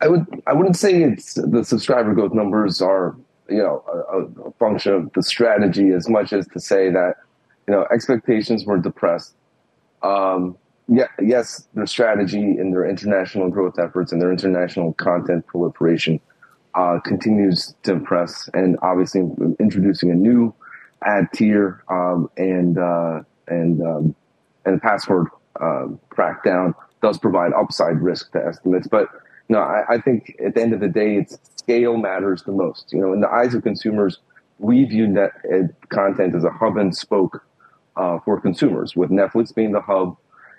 [0.01, 3.15] I would I wouldn't say it's the subscriber growth numbers are
[3.49, 7.15] you know a, a, function of the strategy as much as to say that
[7.67, 9.35] you know expectations were depressed.
[10.01, 16.19] Um, yeah, yes, their strategy and their international growth efforts and their international content proliferation
[16.75, 19.21] uh, continues to impress, and obviously
[19.59, 20.53] introducing a new
[21.03, 24.15] ad tier um, and uh, and um,
[24.65, 25.27] and password
[25.59, 28.87] uh, crackdown does provide upside risk to estimates.
[28.87, 29.09] But
[29.49, 32.91] know, I, I, think at the end of the day, it's scale matters the most.
[32.93, 34.19] You know, in the eyes of consumers,
[34.59, 37.43] we view net uh, content as a hub and spoke
[37.95, 40.15] uh, for consumers, with Netflix being the hub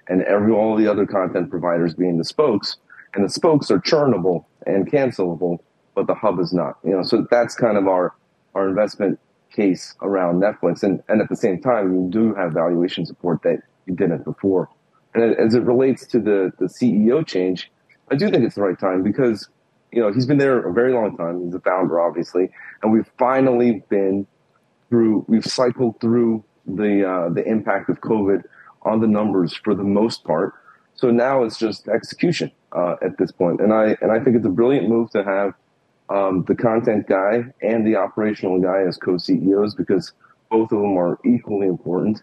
[0.08, 2.76] and every all the other content providers being the spokes.
[3.14, 5.58] And the spokes are churnable and cancelable
[5.96, 6.78] but the hub is not.
[6.84, 8.14] You know, so that's kind of our
[8.54, 9.18] our investment
[9.50, 10.84] case around Netflix.
[10.84, 14.68] And and at the same time, you do have valuation support that you didn't before.
[15.14, 17.72] And as it relates to the the CEO change,
[18.12, 19.48] I do think it's the right time because
[19.92, 21.44] you know he's been there a very long time.
[21.44, 22.50] He's a founder, obviously,
[22.82, 24.26] and we've finally been
[24.88, 25.24] through.
[25.28, 28.42] We've cycled through the uh, the impact of COVID
[28.82, 30.54] on the numbers for the most part.
[30.94, 34.46] So now it's just execution uh, at this point, and I and I think it's
[34.46, 35.54] a brilliant move to have
[36.08, 40.12] um, the content guy and the operational guy as co-CEOs because
[40.50, 42.22] both of them are equally important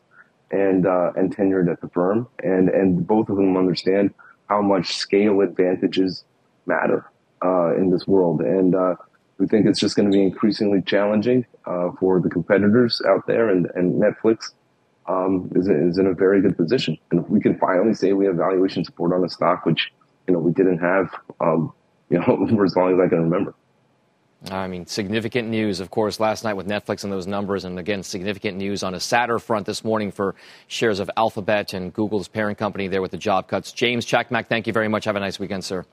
[0.51, 4.13] and uh, and tenured at the firm, and and both of them understand
[4.49, 6.25] how much scale advantages
[6.65, 7.09] matter
[7.43, 8.95] uh, in this world, and uh,
[9.37, 13.49] we think it's just going to be increasingly challenging uh, for the competitors out there,
[13.49, 14.51] and and Netflix.
[15.05, 18.25] Um, is, is in a very good position, and if we can finally say we
[18.25, 19.91] have valuation support on a stock, which
[20.27, 21.09] you know we didn't have,
[21.41, 21.73] um,
[22.09, 23.53] you know, for as long as I can remember.
[24.51, 28.03] I mean, significant news, of course, last night with Netflix and those numbers, and again,
[28.03, 30.35] significant news on a sadder front this morning for
[30.67, 33.71] shares of Alphabet and Google's parent company there with the job cuts.
[33.71, 35.05] James Cakmak, thank you very much.
[35.05, 35.85] Have a nice weekend, sir.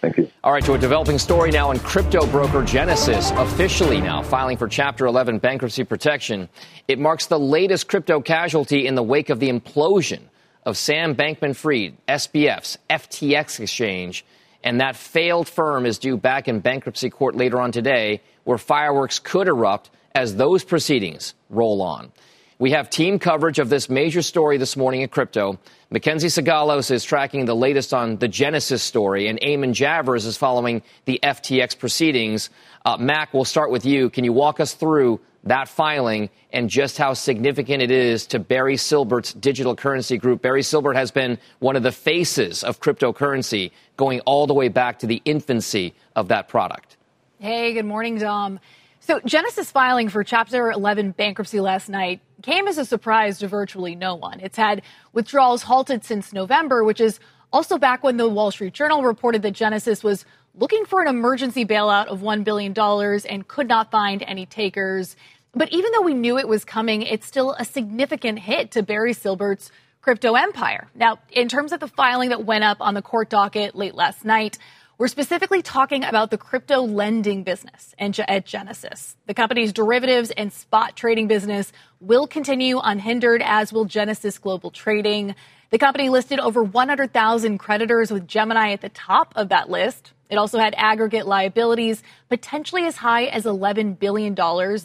[0.00, 0.30] Thank you.
[0.44, 4.68] All right, to a developing story now on crypto broker Genesis, officially now filing for
[4.68, 6.48] Chapter 11 bankruptcy protection.
[6.86, 10.20] It marks the latest crypto casualty in the wake of the implosion
[10.64, 14.24] of Sam Bankman Fried, SBF's FTX exchange
[14.66, 19.20] and that failed firm is due back in bankruptcy court later on today, where fireworks
[19.20, 22.10] could erupt as those proceedings roll on.
[22.58, 25.58] We have team coverage of this major story this morning in crypto.
[25.90, 30.82] Mackenzie Sigalos is tracking the latest on the Genesis story, and Eamon Javers is following
[31.04, 32.48] the FTX proceedings.
[32.82, 34.08] Uh, Mac, we'll start with you.
[34.08, 38.76] Can you walk us through that filing and just how significant it is to Barry
[38.76, 40.40] Silbert's digital currency group.
[40.40, 45.00] Barry Silbert has been one of the faces of cryptocurrency going all the way back
[45.00, 46.96] to the infancy of that product.
[47.38, 48.60] Hey, good morning, Dom.
[49.06, 53.94] So, Genesis filing for Chapter 11 bankruptcy last night came as a surprise to virtually
[53.94, 54.40] no one.
[54.40, 57.20] It's had withdrawals halted since November, which is
[57.52, 60.24] also back when the Wall Street Journal reported that Genesis was
[60.56, 65.14] looking for an emergency bailout of $1 billion and could not find any takers.
[65.54, 69.12] But even though we knew it was coming, it's still a significant hit to Barry
[69.12, 70.88] Silbert's crypto empire.
[70.96, 74.24] Now, in terms of the filing that went up on the court docket late last
[74.24, 74.58] night,
[74.98, 79.14] we're specifically talking about the crypto lending business at Genesis.
[79.26, 85.34] The company's derivatives and spot trading business will continue unhindered, as will Genesis Global Trading.
[85.68, 90.14] The company listed over 100,000 creditors with Gemini at the top of that list.
[90.30, 94.34] It also had aggregate liabilities potentially as high as $11 billion.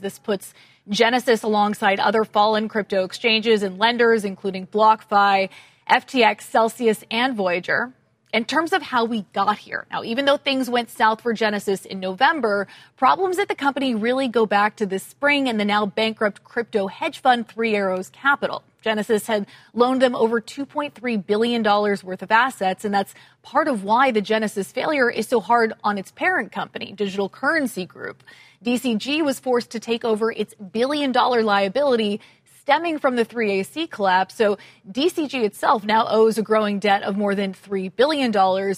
[0.02, 0.54] This puts
[0.90, 5.48] Genesis alongside other fallen crypto exchanges and lenders, including BlockFi,
[5.90, 7.94] FTX, Celsius, and Voyager
[8.34, 9.86] in terms of how we got here.
[9.92, 12.68] Now, even though things went south for Genesis in November,
[12.98, 16.88] problems at the company really go back to this spring and the now bankrupt crypto
[16.88, 18.64] hedge fund Three Arrows Capital.
[18.82, 23.14] Genesis had loaned them over $2.3 billion worth of assets, and that's
[23.44, 27.86] part of why the Genesis failure is so hard on its parent company, Digital Currency
[27.86, 28.24] Group.
[28.66, 32.22] DCG was forced to take over its billion dollar liability
[32.62, 34.36] stemming from the 3AC collapse.
[34.36, 34.58] So
[34.90, 38.32] DCG itself now owes a growing debt of more than $3 billion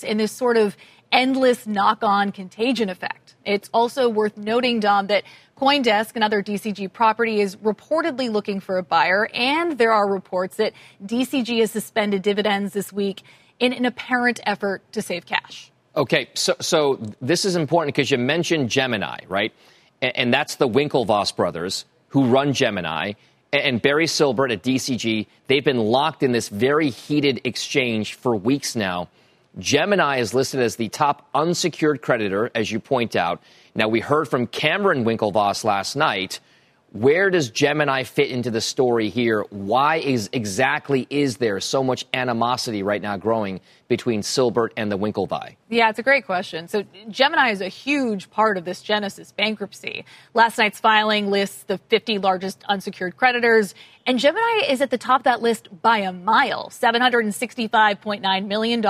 [0.03, 0.77] in this sort of
[1.11, 3.35] endless knock on contagion effect.
[3.45, 5.23] It's also worth noting, Dom, that
[5.57, 10.73] Coindesk, another DCG property, is reportedly looking for a buyer, and there are reports that
[11.05, 13.21] DCG has suspended dividends this week
[13.59, 15.71] in an apparent effort to save cash.
[15.95, 19.53] Okay, so so this is important because you mentioned Gemini, right?
[20.01, 23.13] And, and, that's the Winklevoss brothers who run Gemini.
[23.53, 28.75] And Barry Silbert at DCG, they've been locked in this very heated exchange for weeks
[28.75, 29.09] now.
[29.59, 33.43] Gemini is listed as the top unsecured creditor, as you point out.
[33.75, 36.39] Now, we heard from Cameron Winklevoss last night
[36.93, 39.43] where does Gemini fit into the story here?
[39.49, 44.97] Why is exactly is there so much animosity right now growing between Silbert and the
[44.97, 45.55] Winklevi?
[45.69, 46.67] Yeah, it's a great question.
[46.67, 50.05] So Gemini is a huge part of this Genesis bankruptcy.
[50.35, 53.73] Last night's filing lists the 50 largest unsecured creditors,
[54.05, 56.69] and Gemini is at the top of that list by a mile.
[56.69, 58.81] $765.9 million,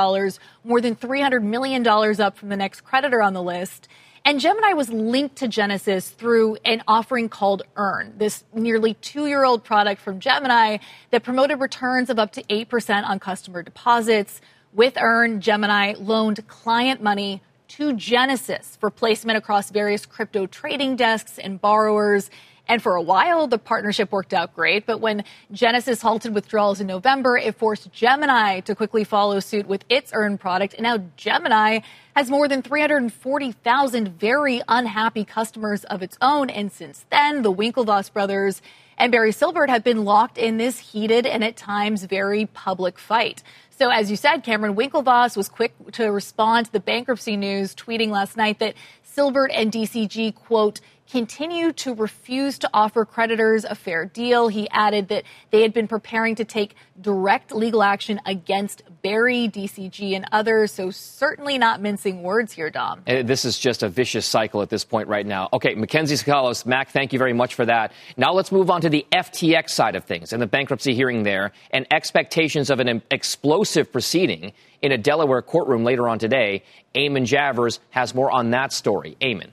[0.65, 3.87] more than $300 million up from the next creditor on the list.
[4.25, 9.43] And Gemini was linked to Genesis through an offering called Earn, this nearly two year
[9.43, 10.77] old product from Gemini
[11.11, 14.39] that promoted returns of up to 8% on customer deposits.
[14.71, 21.37] With Earn, Gemini loaned client money to Genesis for placement across various crypto trading desks
[21.37, 22.29] and borrowers.
[22.67, 24.85] And for a while, the partnership worked out great.
[24.85, 29.83] But when Genesis halted withdrawals in November, it forced Gemini to quickly follow suit with
[29.89, 30.73] its Earn product.
[30.73, 31.79] And now Gemini
[32.15, 36.49] has more than 340,000 very unhappy customers of its own.
[36.49, 38.61] And since then, the Winklevoss brothers
[38.97, 43.43] and Barry Silbert have been locked in this heated and at times very public fight.
[43.71, 48.09] So, as you said, Cameron Winklevoss was quick to respond to the bankruptcy news, tweeting
[48.09, 48.75] last night that
[49.15, 50.79] Silbert and DCG, quote,
[51.09, 54.47] continue to refuse to offer creditors a fair deal.
[54.47, 60.15] He added that they had been preparing to take direct legal action against Barry, DCG,
[60.15, 60.71] and others.
[60.71, 63.03] So certainly not mincing words here, Dom.
[63.07, 65.49] Uh, this is just a vicious cycle at this point right now.
[65.53, 67.91] Okay, Mackenzie Sigalos, Mac, thank you very much for that.
[68.17, 71.51] Now let's move on to the FTX side of things and the bankruptcy hearing there
[71.71, 76.63] and expectations of an explosive proceeding in a Delaware courtroom later on today.
[76.95, 79.17] Eamon Javers has more on that story.
[79.21, 79.49] Eamon.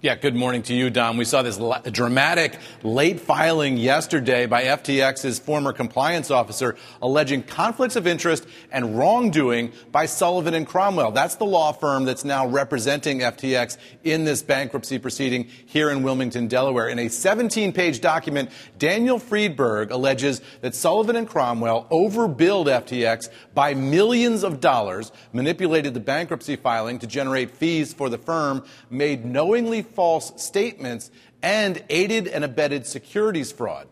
[0.00, 1.16] Yeah, good morning to you, Dom.
[1.16, 1.58] We saw this
[1.90, 9.72] dramatic late filing yesterday by FTX's former compliance officer alleging conflicts of interest and wrongdoing
[9.90, 11.10] by Sullivan and Cromwell.
[11.10, 16.46] That's the law firm that's now representing FTX in this bankruptcy proceeding here in Wilmington,
[16.46, 16.88] Delaware.
[16.88, 23.74] In a 17 page document, Daniel Friedberg alleges that Sullivan and Cromwell overbilled FTX by
[23.74, 29.87] millions of dollars, manipulated the bankruptcy filing to generate fees for the firm, made knowingly
[29.94, 31.10] false statements
[31.42, 33.88] and aided and abetted securities fraud.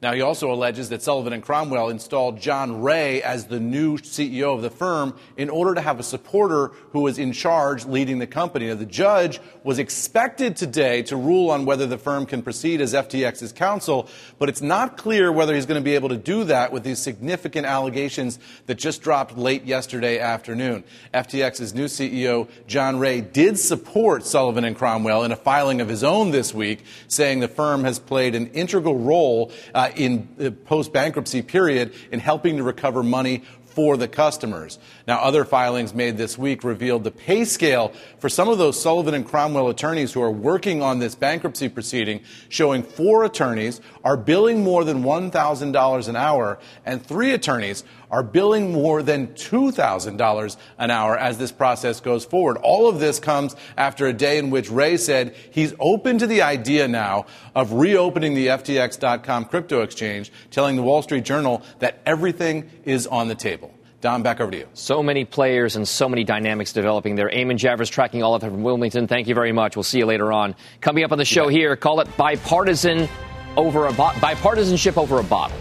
[0.00, 4.54] Now, he also alleges that Sullivan and Cromwell installed John Ray as the new CEO
[4.54, 8.26] of the firm in order to have a supporter who was in charge leading the
[8.28, 8.68] company.
[8.68, 12.94] Now, the judge was expected today to rule on whether the firm can proceed as
[12.94, 16.70] FTX's counsel, but it's not clear whether he's going to be able to do that
[16.70, 20.84] with these significant allegations that just dropped late yesterday afternoon.
[21.12, 26.04] FTX's new CEO, John Ray, did support Sullivan and Cromwell in a filing of his
[26.04, 29.50] own this week, saying the firm has played an integral role.
[29.74, 34.08] Uh, Uh, in uh, the post bankruptcy period in helping to recover money for the
[34.08, 34.78] customers.
[35.06, 39.14] Now, other filings made this week revealed the pay scale for some of those Sullivan
[39.14, 44.64] and Cromwell attorneys who are working on this bankruptcy proceeding, showing four attorneys are billing
[44.64, 51.16] more than $1,000 an hour, and three attorneys are billing more than $2,000 an hour
[51.16, 52.56] as this process goes forward.
[52.58, 56.42] All of this comes after a day in which Ray said he's open to the
[56.42, 62.70] idea now of reopening the FTX.com crypto exchange, telling the Wall Street Journal that everything
[62.84, 63.74] is on the table.
[64.00, 64.68] Dom, back over to you.
[64.74, 67.28] So many players and so many dynamics developing there.
[67.28, 69.08] Eamon Javers tracking all of them from Wilmington.
[69.08, 69.74] Thank you very much.
[69.74, 70.54] We'll see you later on.
[70.80, 73.08] Coming up on the show here, call it bipartisan
[73.56, 75.58] over a bo- bipartisanship over a bottle.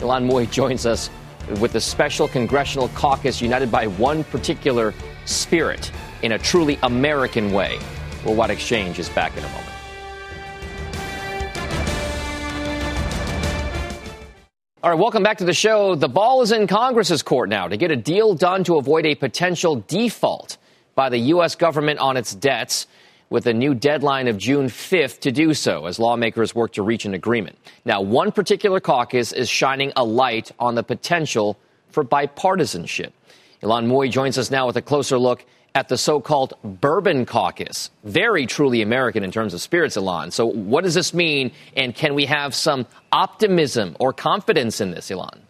[0.00, 1.10] Ylan Mui joins us
[1.60, 4.92] with the special congressional caucus united by one particular
[5.24, 5.90] spirit
[6.22, 7.78] in a truly American way.
[8.24, 9.66] Well, what Exchange is back in a moment.
[14.82, 15.96] All right, welcome back to the show.
[15.96, 19.14] The ball is in Congress's court now to get a deal done to avoid a
[19.14, 20.58] potential default
[20.94, 21.56] by the U.S.
[21.56, 22.86] government on its debts
[23.28, 27.04] with a new deadline of June 5th to do so as lawmakers work to reach
[27.04, 27.58] an agreement.
[27.84, 31.58] Now, one particular caucus is shining a light on the potential
[31.90, 33.12] for bipartisanship.
[33.62, 37.90] Ylan Mui joins us now with a closer look at the so-called Bourbon Caucus.
[38.04, 40.32] Very truly American in terms of spirits, Ylan.
[40.32, 45.10] So what does this mean, and can we have some optimism or confidence in this,
[45.10, 45.40] Ylan?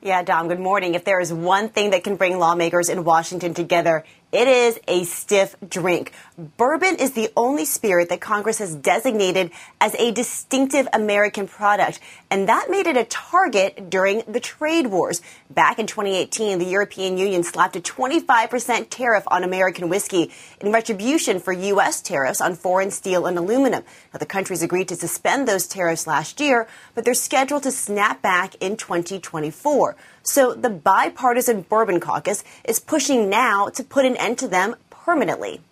[0.00, 0.94] Yeah, Dom, good morning.
[0.94, 5.04] If there is one thing that can bring lawmakers in Washington together, it is a
[5.04, 6.12] stiff drink.
[6.36, 9.50] Bourbon is the only spirit that Congress has designated
[9.80, 11.98] as a distinctive American product,
[12.30, 15.22] and that made it a target during the trade wars.
[15.48, 21.40] Back in 2018, the European Union slapped a 25% tariff on American whiskey in retribution
[21.40, 22.02] for U.S.
[22.02, 23.82] tariffs on foreign steel and aluminum.
[24.12, 28.20] Now, the countries agreed to suspend those tariffs last year, but they're scheduled to snap
[28.20, 29.96] back in 2024.
[30.28, 35.62] So the bipartisan Bourbon Caucus is pushing now to put an end to them permanently.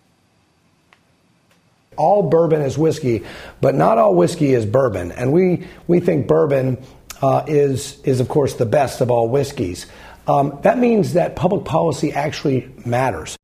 [1.95, 3.23] All bourbon is whiskey,
[3.61, 5.11] but not all whiskey is bourbon.
[5.11, 6.83] And we, we think bourbon
[7.21, 9.85] uh, is, is, of course, the best of all whiskeys.
[10.27, 13.37] Um, that means that public policy actually matters.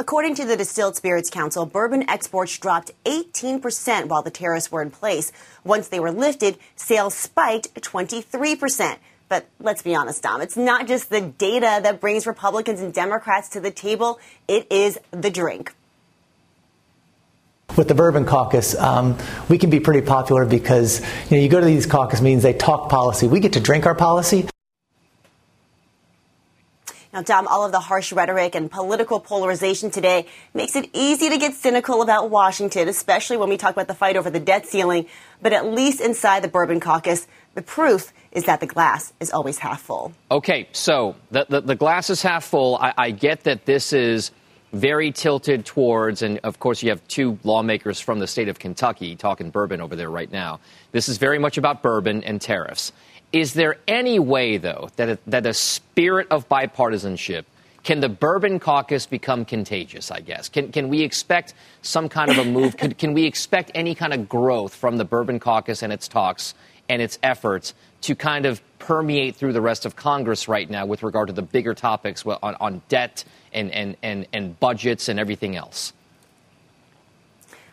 [0.00, 4.92] According to the Distilled Spirits Council, bourbon exports dropped 18% while the tariffs were in
[4.92, 5.32] place.
[5.64, 8.98] Once they were lifted, sales spiked 23%.
[9.28, 13.48] But let's be honest, Dom, it's not just the data that brings Republicans and Democrats
[13.50, 15.74] to the table, it is the drink.
[17.76, 19.18] With the Bourbon Caucus, um,
[19.48, 22.54] we can be pretty popular because you, know, you go to these caucus meetings, they
[22.54, 23.26] talk policy.
[23.26, 24.48] We get to drink our policy.
[27.12, 31.38] Now, Dom, all of the harsh rhetoric and political polarization today makes it easy to
[31.38, 35.06] get cynical about Washington, especially when we talk about the fight over the debt ceiling.
[35.40, 39.58] But at least inside the Bourbon Caucus, the proof is that the glass is always
[39.58, 40.12] half full.
[40.30, 42.76] Okay, so the, the, the glass is half full.
[42.76, 44.30] I, I get that this is
[44.74, 49.16] very tilted towards, and of course, you have two lawmakers from the state of Kentucky
[49.16, 50.60] talking bourbon over there right now.
[50.92, 52.92] This is very much about bourbon and tariffs.
[53.32, 57.44] Is there any way, though, that a, that a spirit of bipartisanship
[57.84, 60.10] can the Bourbon Caucus become contagious?
[60.10, 62.76] I guess can can we expect some kind of a move?
[62.76, 66.54] can, can we expect any kind of growth from the Bourbon Caucus and its talks
[66.88, 71.02] and its efforts to kind of permeate through the rest of Congress right now with
[71.02, 75.56] regard to the bigger topics on, on debt and, and, and, and budgets and everything
[75.56, 75.92] else?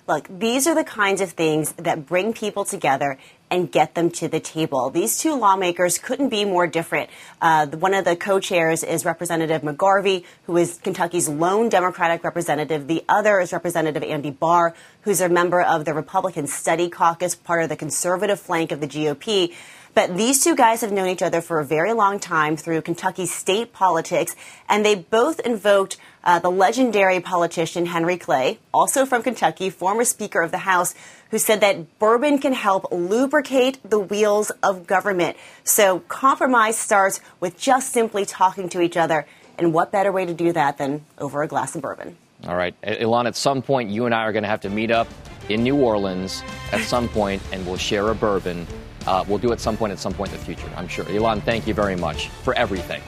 [0.07, 3.17] Look, these are the kinds of things that bring people together
[3.49, 4.91] and get them to the table.
[4.91, 7.09] These two lawmakers couldn't be more different.
[7.41, 12.87] Uh, one of the co-chairs is Representative McGarvey, who is Kentucky's lone Democratic representative.
[12.87, 17.63] The other is Representative Andy Barr, who's a member of the Republican Study Caucus, part
[17.63, 19.55] of the conservative flank of the GOP.
[19.95, 23.25] But these two guys have known each other for a very long time through Kentucky
[23.25, 24.35] state politics,
[24.67, 30.41] and they both invoked uh, the legendary politician Henry Clay, also from Kentucky, former Speaker
[30.41, 30.95] of the House,
[31.31, 35.37] who said that bourbon can help lubricate the wheels of government.
[35.63, 39.25] So compromise starts with just simply talking to each other.
[39.57, 42.17] And what better way to do that than over a glass of bourbon?
[42.45, 42.75] All right.
[42.81, 45.07] Ylan, at some point, you and I are going to have to meet up
[45.47, 48.67] in New Orleans at some point, and we'll share a bourbon
[49.07, 51.05] uh, we'll do it at some point at some point in the future, I'm sure.
[51.05, 53.01] Ylan, thank you very much for everything.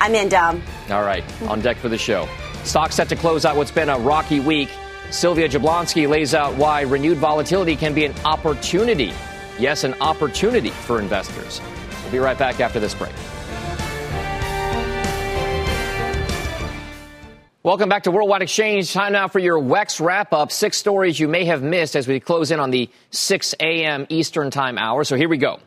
[0.00, 0.62] I'm in, Dom.
[0.90, 2.28] All right, on deck for the show.
[2.64, 4.68] Stocks set to close out what's been a rocky week.
[5.10, 9.12] Sylvia Jablonski lays out why renewed volatility can be an opportunity.
[9.58, 11.60] Yes, an opportunity for investors.
[12.02, 13.12] We'll be right back after this break.
[17.64, 18.92] Welcome back to Worldwide Exchange.
[18.92, 20.52] Time now for your WEX wrap up.
[20.52, 24.06] Six stories you may have missed as we close in on the 6 a.m.
[24.08, 25.04] Eastern Time hour.
[25.04, 25.58] So here we go.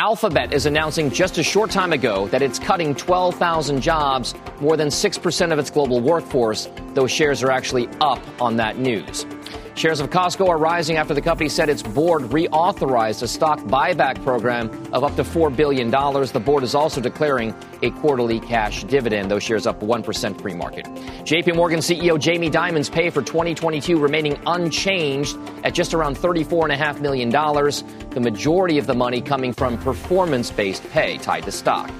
[0.00, 4.88] Alphabet is announcing just a short time ago that it's cutting 12,000 jobs, more than
[4.88, 6.70] 6% of its global workforce.
[6.94, 9.26] Those shares are actually up on that news.
[9.74, 14.22] Shares of Costco are rising after the company said its board reauthorized a stock buyback
[14.22, 15.90] program of up to $4 billion.
[15.90, 19.30] The board is also declaring a quarterly cash dividend.
[19.30, 20.84] Those shares up 1% pre market.
[20.84, 27.30] JP Morgan CEO Jamie Dimon's pay for 2022 remaining unchanged at just around $34.5 million.
[27.30, 31.90] The majority of the money coming from performance based pay tied to stock.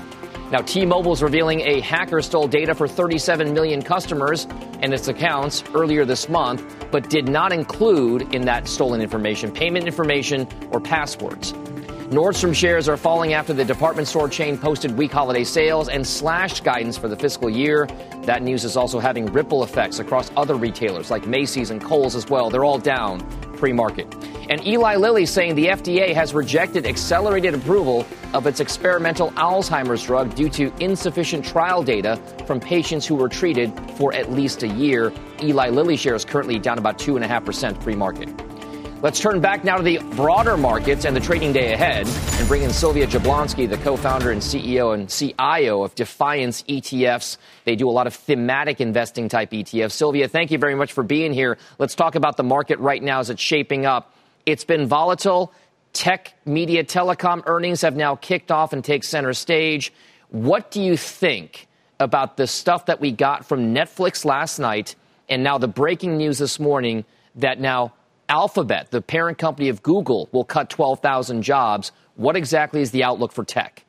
[0.51, 4.49] Now, T Mobile is revealing a hacker stole data for 37 million customers
[4.81, 9.87] and its accounts earlier this month, but did not include in that stolen information payment
[9.87, 11.53] information or passwords.
[12.11, 16.65] Nordstrom shares are falling after the department store chain posted weak holiday sales and slashed
[16.65, 17.87] guidance for the fiscal year.
[18.25, 22.29] That news is also having ripple effects across other retailers like Macy's and Kohl's as
[22.29, 22.51] well.
[22.51, 23.21] They're all down
[23.57, 24.13] pre market.
[24.51, 30.35] And Eli Lilly saying the FDA has rejected accelerated approval of its experimental Alzheimer's drug
[30.35, 35.13] due to insufficient trial data from patients who were treated for at least a year.
[35.41, 38.29] Eli Lilly shares currently down about 2.5% pre market.
[39.03, 42.63] Let's turn back now to the broader markets and the trading day ahead and bring
[42.63, 47.39] in Sylvia Jablonski, the co founder and CEO and CIO of Defiance ETFs.
[47.65, 49.93] They do a lot of thematic investing type ETFs.
[49.93, 51.57] Sylvia, thank you very much for being here.
[51.79, 54.13] Let's talk about the market right now as it's shaping up.
[54.47, 55.53] It's been volatile.
[55.93, 59.93] Tech, media, telecom earnings have now kicked off and take center stage.
[60.29, 61.67] What do you think
[61.99, 64.95] about the stuff that we got from Netflix last night
[65.29, 67.05] and now the breaking news this morning
[67.37, 67.93] that now
[68.29, 71.91] Alphabet, the parent company of Google, will cut 12,000 jobs?
[72.15, 73.85] What exactly is the outlook for tech?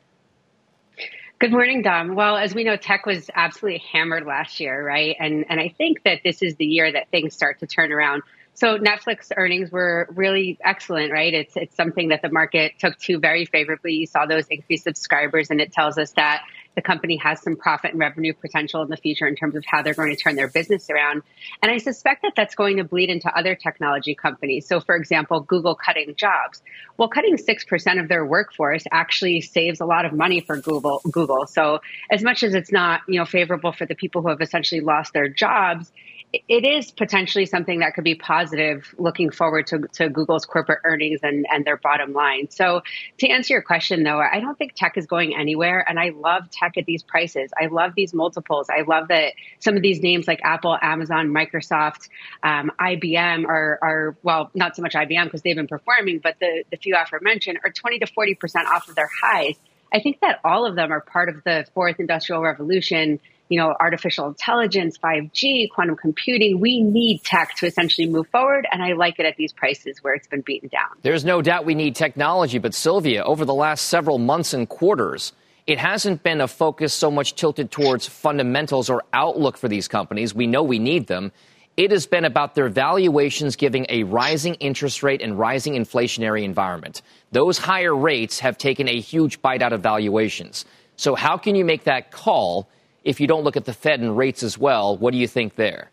[1.37, 2.15] Good morning, Dom.
[2.15, 5.15] Well, as we know, tech was absolutely hammered last year, right?
[5.19, 8.21] And and I think that this is the year that things start to turn around.
[8.53, 11.33] So Netflix earnings were really excellent, right?
[11.33, 13.93] It's it's something that the market took to very favorably.
[13.93, 16.43] You saw those increased subscribers, and it tells us that
[16.75, 19.81] the company has some profit and revenue potential in the future in terms of how
[19.81, 21.21] they're going to turn their business around.
[21.61, 24.67] And I suspect that that's going to bleed into other technology companies.
[24.67, 26.61] So, for example, Google cutting jobs.
[26.97, 31.01] Well, cutting 6% of their workforce actually saves a lot of money for Google.
[31.11, 31.45] Google.
[31.47, 34.81] So, as much as it's not, you know, favorable for the people who have essentially
[34.81, 35.91] lost their jobs,
[36.33, 41.19] it is potentially something that could be positive looking forward to, to Google's corporate earnings
[41.23, 42.49] and, and their bottom line.
[42.49, 42.83] So,
[43.17, 45.85] to answer your question, though, I don't think tech is going anywhere.
[45.87, 47.51] And I love tech at these prices.
[47.59, 48.67] I love these multiples.
[48.69, 52.07] I love that some of these names like Apple, Amazon, Microsoft,
[52.43, 56.63] um, IBM are, are, well, not so much IBM because they've been performing, but the,
[56.71, 59.57] the few aforementioned are 20 to 40% off of their highs.
[59.93, 63.19] I think that all of them are part of the fourth industrial revolution
[63.51, 66.61] you know, artificial intelligence, 5G, quantum computing.
[66.61, 70.13] We need tech to essentially move forward, and I like it at these prices where
[70.13, 70.87] it's been beaten down.
[71.01, 75.33] There's no doubt we need technology, but Sylvia, over the last several months and quarters,
[75.67, 80.33] it hasn't been a focus so much tilted towards fundamentals or outlook for these companies.
[80.33, 81.33] We know we need them.
[81.75, 87.01] It has been about their valuations giving a rising interest rate and rising inflationary environment.
[87.33, 90.63] Those higher rates have taken a huge bite out of valuations.
[90.95, 92.69] So, how can you make that call
[93.03, 95.55] if you don't look at the Fed and rates as well, what do you think
[95.55, 95.91] there?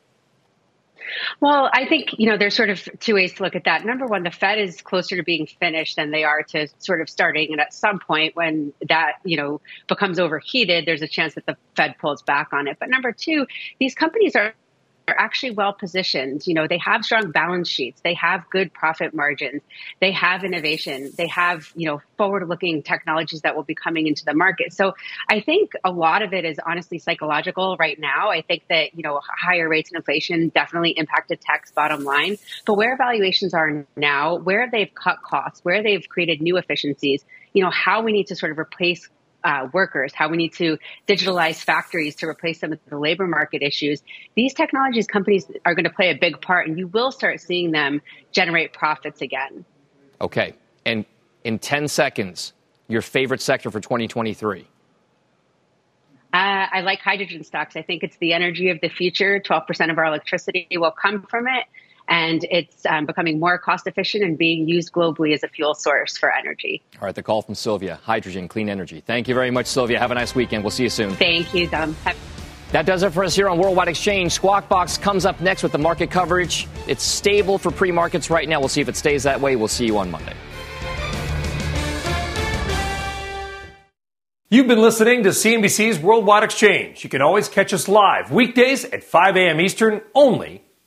[1.40, 3.84] Well, I think, you know, there's sort of two ways to look at that.
[3.84, 7.08] Number one, the Fed is closer to being finished than they are to sort of
[7.08, 7.50] starting.
[7.50, 11.56] And at some point when that, you know, becomes overheated, there's a chance that the
[11.76, 12.76] Fed pulls back on it.
[12.78, 13.46] But number two,
[13.78, 14.54] these companies are
[15.08, 16.46] are actually well positioned.
[16.46, 19.62] You know, they have strong balance sheets, they have good profit margins,
[20.00, 24.24] they have innovation, they have, you know, forward looking technologies that will be coming into
[24.24, 24.72] the market.
[24.72, 24.94] So
[25.28, 28.30] I think a lot of it is honestly psychological right now.
[28.30, 32.36] I think that, you know, higher rates and inflation definitely impacted tech's bottom line.
[32.66, 37.62] But where valuations are now, where they've cut costs, where they've created new efficiencies, you
[37.62, 39.08] know, how we need to sort of replace
[39.44, 43.62] uh, workers, how we need to digitalize factories to replace some of the labor market
[43.62, 44.02] issues.
[44.34, 47.70] These technologies companies are going to play a big part, and you will start seeing
[47.70, 49.64] them generate profits again.
[50.20, 50.54] Okay.
[50.84, 51.04] And
[51.44, 52.52] in 10 seconds,
[52.88, 54.66] your favorite sector for 2023?
[56.30, 57.74] Uh, I like hydrogen stocks.
[57.76, 59.40] I think it's the energy of the future.
[59.40, 61.64] 12% of our electricity will come from it
[62.08, 66.16] and it's um, becoming more cost efficient and being used globally as a fuel source
[66.16, 66.82] for energy.
[67.00, 69.00] All right, the call from Sylvia, hydrogen, clean energy.
[69.00, 69.98] Thank you very much, Sylvia.
[69.98, 70.64] Have a nice weekend.
[70.64, 71.14] We'll see you soon.
[71.14, 71.94] Thank you, Dom.
[72.04, 72.16] Have-
[72.72, 74.32] that does it for us here on Worldwide Exchange.
[74.32, 76.68] Squawk Box comes up next with the market coverage.
[76.86, 78.60] It's stable for pre markets right now.
[78.60, 79.56] We'll see if it stays that way.
[79.56, 80.34] We'll see you on Monday.
[84.50, 87.04] You've been listening to CNBC's Worldwide Exchange.
[87.04, 89.60] You can always catch us live weekdays at 5 a.m.
[89.60, 90.62] Eastern only